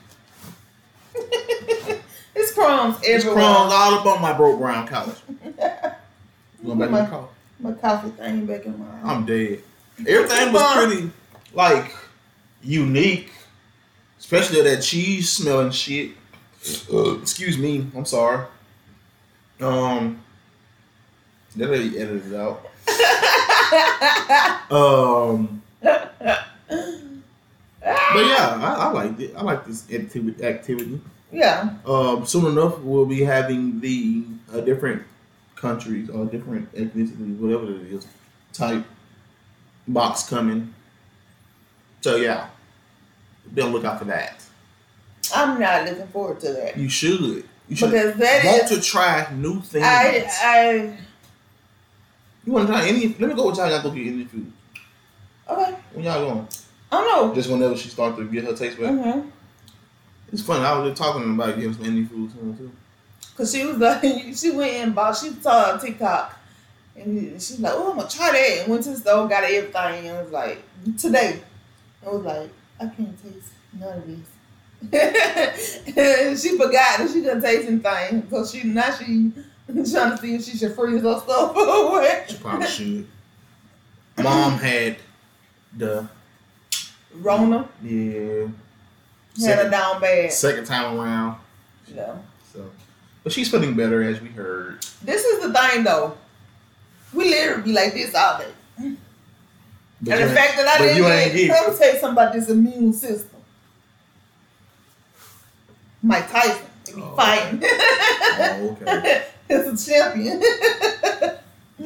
[2.39, 5.16] It's crumbs it's crumbs all up on my broke brown couch.
[6.61, 7.29] You going back to my, the car?
[7.61, 9.62] my coffee thing back in my I'm dead.
[10.01, 11.11] Everything was pretty
[11.55, 11.95] like
[12.64, 13.31] unique,
[14.18, 16.11] especially that cheese smelling shit.
[16.93, 18.45] Uh, excuse me, I'm sorry.
[19.61, 20.20] Um,
[21.57, 22.65] that lady edited it out.
[24.71, 26.15] Um, but
[28.15, 29.35] yeah, I, I liked it.
[29.37, 30.43] I like this activity.
[30.45, 31.01] Activity.
[31.33, 31.75] yeah.
[31.87, 35.03] Um, soon enough, we'll be having the uh, different
[35.57, 38.07] countries or different ethnicities, whatever it is,
[38.53, 38.85] type
[39.87, 40.75] box coming.
[42.01, 42.49] So yeah,
[43.55, 44.43] be on the lookout for that.
[45.35, 46.77] I'm not looking forward to that.
[46.79, 47.45] You should.
[47.69, 49.85] You should Because that want is to try new things.
[49.87, 50.99] I I
[52.49, 53.09] you want to try any?
[53.09, 53.71] Let me go with y'all.
[53.71, 54.51] Y'all go get Indian food.
[55.51, 55.77] okay.
[55.93, 56.49] When y'all going?
[56.91, 57.35] I don't know.
[57.35, 58.91] Just whenever she starts to get her taste back.
[58.91, 59.29] Mm-hmm.
[60.33, 60.65] It's funny.
[60.65, 62.73] I was just talking about getting some Indian food soon too.
[63.37, 64.03] Cause she was like,
[64.35, 65.15] she went and bought.
[65.15, 66.39] She saw on TikTok,
[66.97, 70.09] and she's like, "Oh, I'm gonna try that." And went to the store, got everything,
[70.09, 70.63] and was like,
[70.97, 71.41] "Today,"
[72.05, 72.49] I was like,
[72.81, 74.81] "I can't taste none of this."
[76.43, 79.33] she forgot that she couldn't taste anything, so she now she
[79.69, 82.25] trying to see if she should freeze her stuff away.
[82.29, 83.07] She probably should.
[84.19, 84.97] Mom had
[85.77, 86.09] the
[87.14, 88.47] Rona yeah
[89.41, 90.33] had her down bad.
[90.33, 91.39] second time around.
[91.95, 92.16] Yeah.
[92.53, 92.69] So,
[93.23, 94.81] but she's feeling better as we heard.
[95.03, 96.16] This is the thing, though.
[97.14, 98.53] We literally be like this all day.
[100.01, 102.01] But and the fact that I didn't you ain't get, get- let me tell you
[102.01, 103.41] something about this immune system.
[106.03, 107.61] Mike Tyson, they be Oh, fighting.
[107.62, 109.24] oh, okay.
[109.49, 110.43] it's a champion.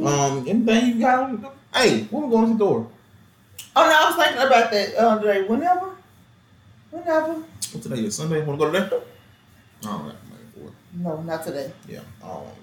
[0.03, 1.55] Um, anything you got?
[1.75, 2.89] Hey, when we going to the door?
[3.77, 5.43] oh no, I was thinking about that Andre.
[5.47, 5.91] Whenever,
[6.91, 7.33] whenever.
[7.35, 8.43] What today is Sunday?
[8.43, 8.87] Want to go to that?
[8.91, 9.03] I don't
[9.83, 10.73] got money for it.
[10.95, 11.71] No, not today.
[11.87, 12.63] Yeah, I don't want to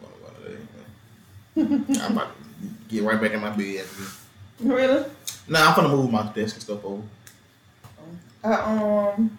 [1.61, 1.85] go to man.
[2.01, 3.85] I'm about to get right back in my bed.
[4.59, 5.05] Really?
[5.47, 7.03] Nah, I'm gonna move my desk and stuff over.
[8.43, 9.37] I um.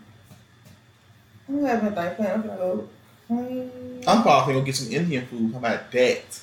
[1.51, 2.43] I don't have anything planned.
[2.43, 2.89] I'm gonna go.
[4.07, 5.53] I'm probably gonna get some Indian food.
[5.53, 6.41] How about that?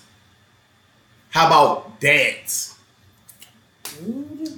[1.29, 2.73] How about that?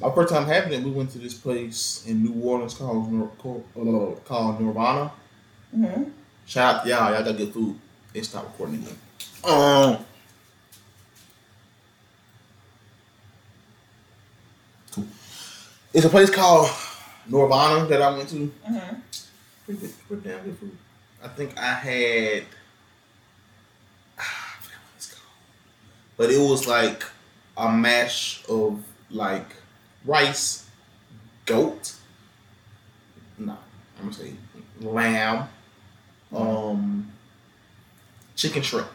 [0.01, 3.31] My first time having it, we went to this place in New Orleans called Nor-
[3.37, 5.11] called, uh, called Nirvana.
[5.75, 6.03] Mm-hmm.
[6.45, 7.79] Shout out to y'all, y'all got good food.
[8.13, 8.97] It stopped recording again.
[9.43, 10.05] Um,
[14.91, 15.05] cool.
[15.93, 16.69] It's a place called
[17.27, 18.35] Nirvana that I went to.
[18.67, 18.95] Mm-hmm.
[19.69, 20.77] Pretty good, pretty damn good food.
[21.23, 22.43] I think I had.
[24.17, 24.23] I
[24.61, 25.27] forgot what it's called.
[26.17, 27.03] But it was like
[27.55, 29.45] a mash of like
[30.05, 30.67] rice,
[31.45, 31.93] goat.
[33.37, 33.59] No,
[33.99, 34.33] I'm gonna say
[34.81, 35.47] lamb,
[36.35, 37.11] um,
[38.35, 38.87] chicken shrimp.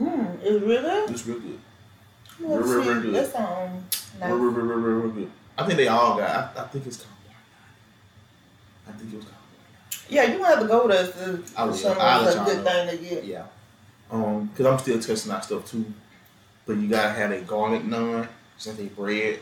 [0.00, 0.88] Mm, it's really.
[0.88, 1.60] It was real good.
[2.38, 3.14] Let's Real, real, real good.
[3.16, 3.84] That's um.
[4.22, 5.30] Real, real, real, real, real, real good.
[5.58, 6.56] I think they all got.
[6.56, 7.08] I, I think it's called.
[8.86, 9.39] I think it was called.
[10.10, 12.88] Yeah, you have to go with us to I show I'll us a good thing
[12.90, 13.24] to get.
[13.24, 13.44] Yeah.
[14.10, 15.84] Um, cause I'm still testing out stuff too.
[16.66, 19.38] But you gotta have a garlic naan, something bread.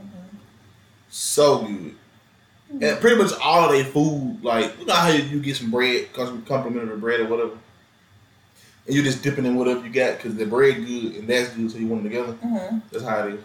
[0.00, 0.38] Mhm.
[1.08, 1.94] So good.
[2.82, 6.12] And pretty much all of their food, like you know how you get some bread,
[6.12, 7.52] complimentary bread or whatever.
[8.86, 11.70] And you're just dipping in whatever you got, cause the bread good and that's good,
[11.70, 12.32] so you want them together.
[12.44, 12.82] Mhm.
[12.90, 13.44] That's how it is.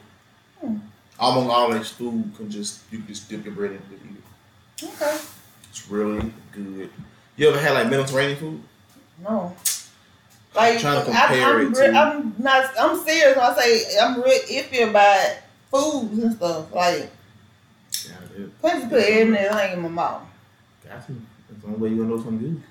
[0.60, 0.78] Hmm.
[1.20, 4.18] Almost all their food can just you can just dip your bread in and
[4.80, 4.90] eat it.
[5.02, 5.18] Okay.
[5.72, 6.90] It's really good.
[7.38, 8.62] You ever had like Mediterranean food?
[9.24, 9.56] No.
[10.54, 12.72] Like Trying to I'm, compare I'm, it to- I'm not.
[12.78, 13.38] I'm serious.
[13.38, 15.38] When I say I'm real iffy about
[15.72, 16.74] foods and stuff.
[16.74, 17.10] Like
[18.06, 18.50] Yeah, it is.
[18.62, 20.24] can't just put everything in my mouth.
[20.86, 21.14] Got to.
[21.50, 22.62] That's the only way you gonna know something good.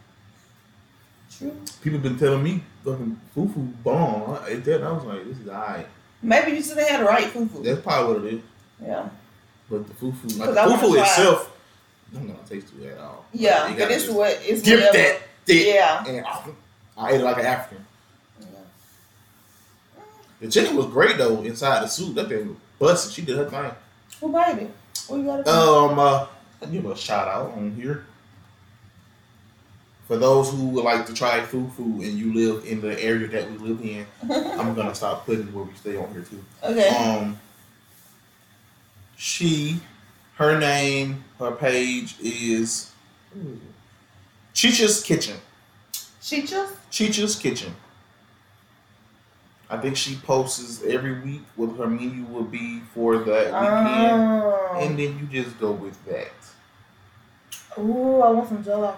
[1.38, 1.57] True.
[1.82, 4.38] People been telling me fucking fufu bomb.
[4.44, 4.76] I ate that.
[4.76, 5.86] and I was like, this is alright.
[6.22, 7.64] Maybe you should have had the right fufu.
[7.64, 8.42] That's probably what it is.
[8.82, 9.09] Yeah.
[9.70, 11.44] But the fufu, like the I fufu try-
[12.11, 13.24] itself, I'm not taste it at all.
[13.32, 14.98] Yeah, You but it's what it's Dip whatever.
[14.98, 15.66] that thick.
[15.74, 16.04] Yeah.
[16.06, 16.42] And I,
[16.96, 17.86] I ate it like an African.
[18.40, 18.46] Yeah.
[20.40, 22.14] The chicken was great though inside the soup.
[22.16, 23.12] That thing was busted.
[23.12, 23.70] She did her thing.
[24.20, 24.70] Who made it?
[25.08, 25.50] What you do?
[25.50, 26.26] Um, uh,
[26.62, 28.06] I give a shout out on here.
[30.06, 33.48] For those who would like to try fufu and you live in the area that
[33.50, 34.04] we live in,
[34.58, 36.44] I'm gonna stop putting where we stay on here too.
[36.64, 36.88] okay.
[36.88, 37.38] Um,
[39.16, 39.78] she,
[40.41, 42.91] her name, her page is
[44.55, 45.36] Chicha's Kitchen.
[46.22, 46.70] Cheetos?
[46.91, 47.74] Chicha's Kitchen.
[49.68, 54.78] I think she posts every week what her menu will be for that weekend, Oh.
[54.80, 56.32] and then you just go with that.
[57.78, 58.95] Ooh, I want some rice.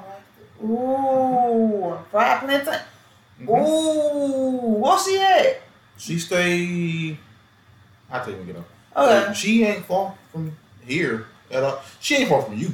[0.62, 2.80] Ooh, fried plantain.
[3.40, 3.49] Mhm.
[3.49, 5.61] Ooh, where she at?
[5.99, 7.18] She stay.
[8.09, 8.68] I tell you get up.
[8.97, 9.34] Okay.
[9.34, 11.82] She ain't far from here at all.
[12.00, 12.72] She ain't far from you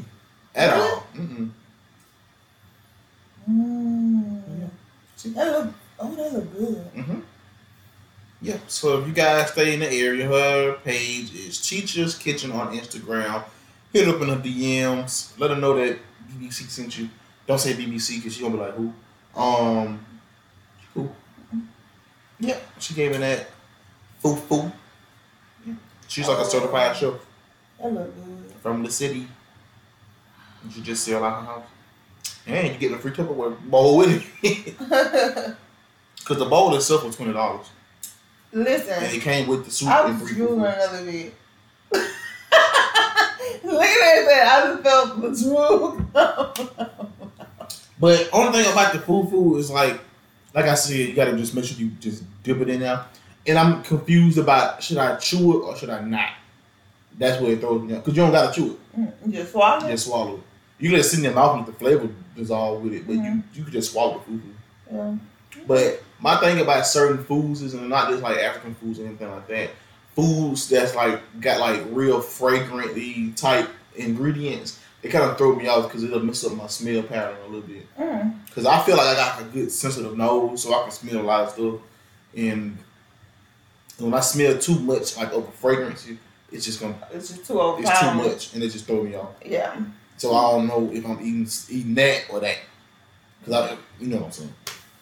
[0.55, 0.91] at Really?
[0.91, 1.07] all.
[1.14, 1.51] Mm-mm.
[3.49, 4.70] Mm.
[5.16, 5.31] See?
[5.31, 6.95] That look, oh, that look good.
[6.95, 7.20] Mm-hmm.
[8.43, 8.59] Yeah.
[8.68, 13.43] So if you guys stay in the area, her page is Chicha's Kitchen on Instagram.
[13.93, 15.37] Hit up in her DMs.
[15.39, 15.99] Let her know that
[16.31, 17.09] BBC sent you.
[17.47, 18.93] Don't say BBC because she gonna be like who.
[19.35, 20.05] Um.
[20.95, 21.11] Who?
[22.39, 22.59] Yeah.
[22.79, 23.49] She gave me that.
[24.18, 24.70] Foo foo.
[25.66, 25.74] Yeah.
[26.07, 27.14] She's like a certified chef
[27.81, 28.47] That look good.
[28.62, 29.28] From the city.
[30.62, 31.66] And she just sell out her house.
[32.46, 35.56] And you get a free Tupperware bowl with it.
[36.18, 37.66] Because the bowl itself was twenty dollars.
[38.52, 38.92] Listen.
[39.02, 40.66] And it came with the soup I and was free drooling food.
[40.66, 41.34] another bit.
[43.64, 44.48] Look at that.
[44.52, 45.96] I just felt the drool.
[48.00, 49.98] But only thing about the food food is like,
[50.54, 53.04] like I said, you gotta just make sure you just dip it in there.
[53.46, 56.30] And I'm confused about should I chew it or should I not?
[57.19, 58.05] That's where it throws me out.
[58.05, 59.31] Cause you don't gotta chew it.
[59.31, 59.91] just swallow You it.
[59.91, 60.41] just swallow it.
[60.79, 63.14] You let it sit in your mouth and let the flavor dissolve with it, but
[63.14, 64.43] you you can just swallow the food.
[64.93, 65.14] Yeah.
[65.66, 69.31] But my thing about certain foods is, and not just like African foods or anything
[69.31, 69.71] like that,
[70.14, 75.85] foods that's like got like real fragrantly type ingredients, it kind of throw me off
[75.89, 77.87] because it'll mess up my smell pattern a little bit.
[77.99, 78.35] Mm.
[78.47, 81.23] Because I feel like I got a good sensitive nose, so I can smell a
[81.23, 81.75] lot of stuff.
[82.37, 82.79] And
[83.99, 86.09] when I smell too much like of a fragrance,
[86.51, 87.86] it's just gonna It's just too overpowering.
[87.86, 89.30] it's too much, and it just throw me off.
[89.44, 89.76] Yeah.
[90.16, 92.59] So I don't know if I'm eating eating that or that.
[93.44, 94.55] Cause I, you know what I'm saying.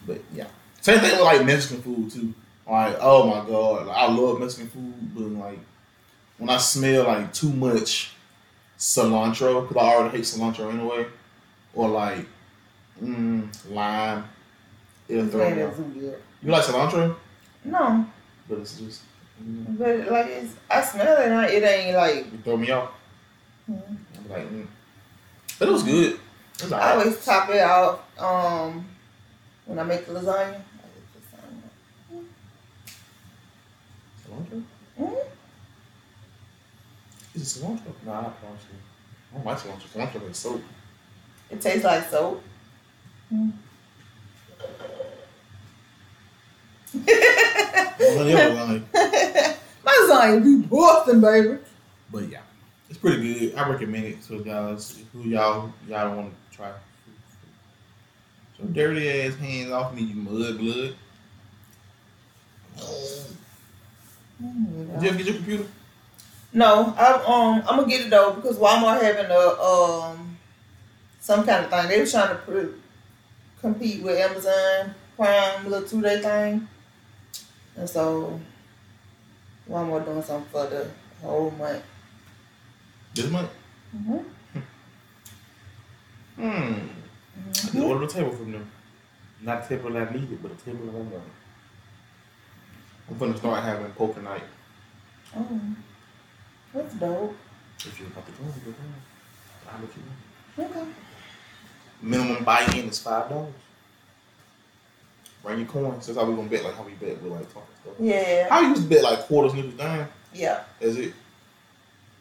[0.07, 0.47] But yeah,
[0.81, 2.35] same thing with like Mexican food too.
[2.69, 5.59] Like oh my god, like, I love Mexican food, but like
[6.39, 8.13] when I smell like too much
[8.79, 11.07] cilantro, cause I already hate cilantro anyway,
[11.75, 12.27] or like
[13.03, 14.25] mm, lime,
[15.09, 15.79] it'll throw me off.
[16.43, 17.17] You like cilantro,
[17.65, 18.07] No,
[18.49, 19.03] but it's just
[19.43, 21.27] mm, but like it's, I smell it.
[21.27, 22.17] and I- It ain't like.
[22.17, 22.91] it throw me off.
[23.71, 23.81] mm.
[24.19, 24.67] I'm like, mm.
[25.59, 26.15] but it was good.
[26.15, 27.07] It was I alright.
[27.07, 28.87] always top it out um,
[29.67, 30.55] when I make the lasagna.
[30.55, 32.27] I just put some-
[34.25, 34.63] Cilantro.
[34.99, 35.17] Mm.
[37.35, 37.93] Is it cilantro?
[38.05, 38.77] No, I don't cilantro.
[39.33, 39.89] I don't like cilantro.
[40.23, 40.63] Cilantro is soap.
[41.51, 42.43] It tastes like soap.
[47.99, 48.83] Well, yeah, like,
[49.85, 51.59] My lasagna be Boston, baby.
[52.11, 52.41] but yeah,
[52.89, 53.55] it's pretty good.
[53.57, 56.73] I recommend it to guys who y'all y'all don't want to try.
[58.59, 60.95] So dirty ass hands off me, you mud blood.
[64.39, 65.67] Did you ever get your computer?
[66.53, 70.37] No, I um I'm gonna get it though because Walmart having a um
[71.21, 71.89] some kind of thing.
[71.89, 76.69] They were trying to pr- compete with Amazon Prime little two day thing,
[77.77, 78.41] and so
[79.69, 80.89] Walmart doing something for the
[81.23, 81.83] whole month.
[83.15, 83.51] This month?
[83.97, 84.61] Mm-hmm.
[86.37, 86.75] Hmm.
[87.53, 88.71] Just ordered a table from them.
[89.41, 91.21] Not a table that I needed, but a table that I wanted.
[93.09, 94.43] I'm gonna start having poker night.
[95.37, 95.61] Oh,
[96.75, 97.37] that's dope.
[97.79, 98.95] If you're about to go, go down.
[99.73, 100.81] I'll let you know.
[100.83, 100.91] Okay.
[102.03, 103.53] Minimum buy-in is five dollars.
[105.47, 106.07] Bring your coins.
[106.09, 106.65] That's how we gonna bet.
[106.65, 107.95] Like how we bet with like talking stuff.
[108.01, 108.49] Yeah.
[108.49, 110.09] How you used to bet like quarters, nickels, dimes.
[110.35, 110.65] Yeah.
[110.81, 111.15] Is it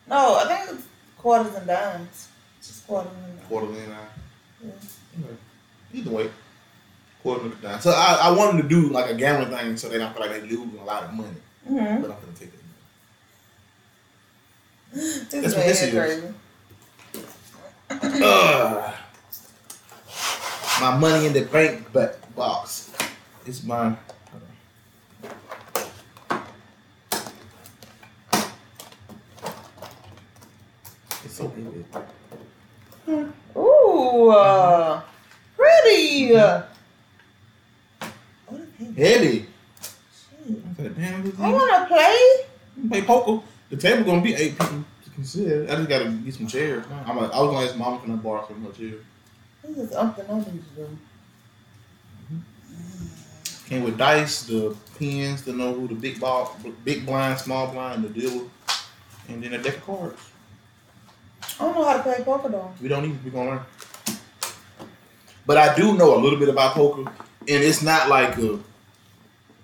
[0.08, 2.28] No, I think it's quarters and dimes.
[2.62, 3.48] Just quarters and dimes.
[3.48, 3.98] quarters and nine?
[4.64, 6.00] Yeah.
[6.00, 6.30] Either way,
[7.24, 7.82] quarter nickel dime.
[7.82, 10.40] So I, I wanted to do like a gambling thing so they don't feel like
[10.40, 11.30] they losing a lot of money.
[11.68, 12.02] Mm-hmm.
[12.04, 12.54] But I'm gonna take it.
[14.94, 16.28] This That's what this is crazy.
[17.90, 18.94] Ugh.
[20.82, 22.85] my money in the bank ba- box.
[23.48, 23.96] It's my
[31.24, 31.86] It's so heavy.
[33.56, 35.02] Ooh, uh,
[35.56, 36.30] pretty.
[36.30, 38.08] Mm-hmm.
[38.48, 38.98] What is it?
[38.98, 39.46] Heavy.
[40.48, 42.90] I said, damn, I want to play.
[42.90, 43.46] play poker.
[43.70, 45.66] The table gonna be eight people to consider.
[45.72, 46.84] I just gotta get some chairs.
[47.06, 49.04] I'm like, I was gonna ask mom can I borrow some of her chairs.
[49.64, 50.98] This is something I need to do.
[53.68, 58.04] Came with dice, the pins to know who the big ball, big blind, small blind,
[58.04, 58.46] the dealer,
[59.28, 60.22] and then a deck of cards.
[61.60, 62.72] I don't know how to play poker though.
[62.82, 63.24] We don't need.
[63.24, 63.62] We gonna learn.
[65.48, 67.14] But I do know a little bit about poker, and
[67.48, 68.60] it's not like a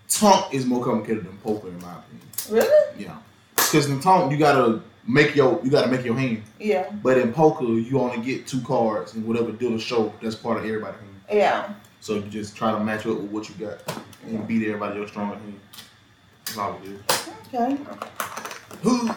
[0.09, 2.27] tonk is more complicated than poker in my opinion.
[2.49, 3.03] Really?
[3.05, 3.17] Yeah,
[3.55, 6.89] because in tonk you gotta make your you gotta make your hand, Yeah.
[7.03, 10.65] but in poker you only get two cards, and whatever dealer show that's part of
[10.65, 11.15] everybody's hand.
[11.31, 11.73] Yeah.
[12.01, 13.77] So you just try to match up with what you got
[14.25, 15.59] and beat everybody your stronger hand.
[16.45, 17.29] That's all it is.
[17.47, 17.77] Okay.
[18.81, 19.11] Who?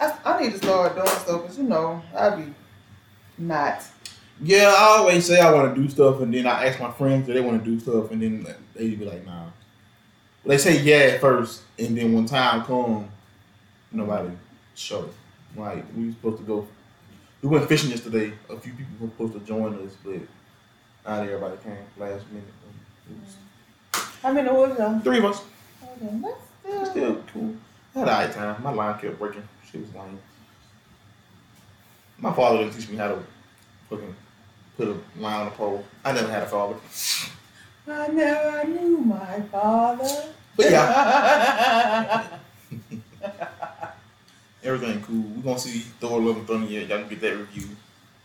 [0.00, 2.54] I, I need to start doing stuff because you know I be
[3.36, 3.82] not.
[4.42, 7.28] Yeah, I always say I want to do stuff, and then I ask my friends
[7.28, 9.48] if they want to do stuff, and then they be like, "Nah."
[10.46, 13.06] They say yeah at first, and then when time come,
[13.92, 14.30] nobody
[14.74, 15.10] show.
[15.54, 16.66] Like we was supposed to go.
[17.42, 18.32] We went fishing yesterday.
[18.48, 20.20] A few people were supposed to join us, but
[21.06, 22.54] not everybody came last minute.
[24.22, 25.00] How many was there?
[25.02, 25.42] three of us.
[25.82, 26.86] Okay, that's still.
[26.86, 27.56] still cool.
[27.94, 28.62] I had a high time.
[28.62, 29.48] My line kept breaking.
[29.70, 30.18] She was lame.
[32.18, 33.18] My father didn't teach me how to
[33.88, 34.14] fucking
[34.76, 35.84] put a line on a pole.
[36.04, 36.76] I never had a father.
[37.88, 40.28] I never knew my father.
[40.56, 42.26] But yeah,
[44.62, 45.22] everything cool.
[45.22, 46.88] We're gonna see Thor Love and Thunder yet.
[46.88, 47.68] Y'all can get that review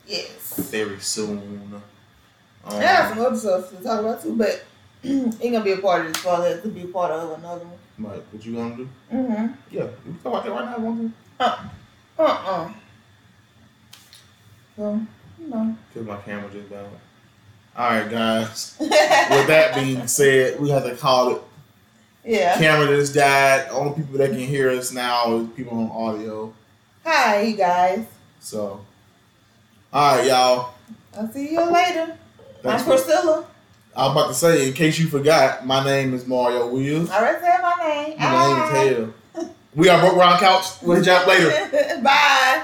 [0.05, 0.57] yes.
[0.69, 1.81] very soon.
[2.65, 4.65] Um, I have some other stuff to talk about too, but
[5.03, 6.47] ain't gonna be a part of this father.
[6.47, 7.77] It's to be a part of another one.
[7.97, 8.89] Mike, what you gonna do?
[9.13, 9.53] Mm-hmm.
[9.71, 10.79] Yeah, we can talk about that right now.
[10.79, 11.13] Want
[12.17, 12.73] Uh-uh.
[14.75, 15.01] So,
[15.39, 15.77] you know.
[15.93, 16.71] Cause my camera just.
[17.77, 18.75] All right, guys.
[18.79, 21.41] With that being said, we have to call it
[22.25, 22.57] yeah.
[22.57, 23.67] camera just died.
[23.69, 26.53] Only people that can hear us now is people on audio.
[27.03, 28.05] Hi, guys.
[28.39, 28.83] So,
[29.93, 30.73] all right, y'all.
[31.17, 32.17] I'll see you later.
[32.65, 33.45] Thanks I'm Priscilla.
[33.95, 37.09] I was about to say, in case you forgot, my name is Mario Wills.
[37.09, 38.17] I already said my name.
[38.19, 39.13] My name is Hale.
[39.75, 40.65] We are Broke Round Couch.
[40.81, 41.49] We'll hit you up later.
[42.03, 42.63] Bye.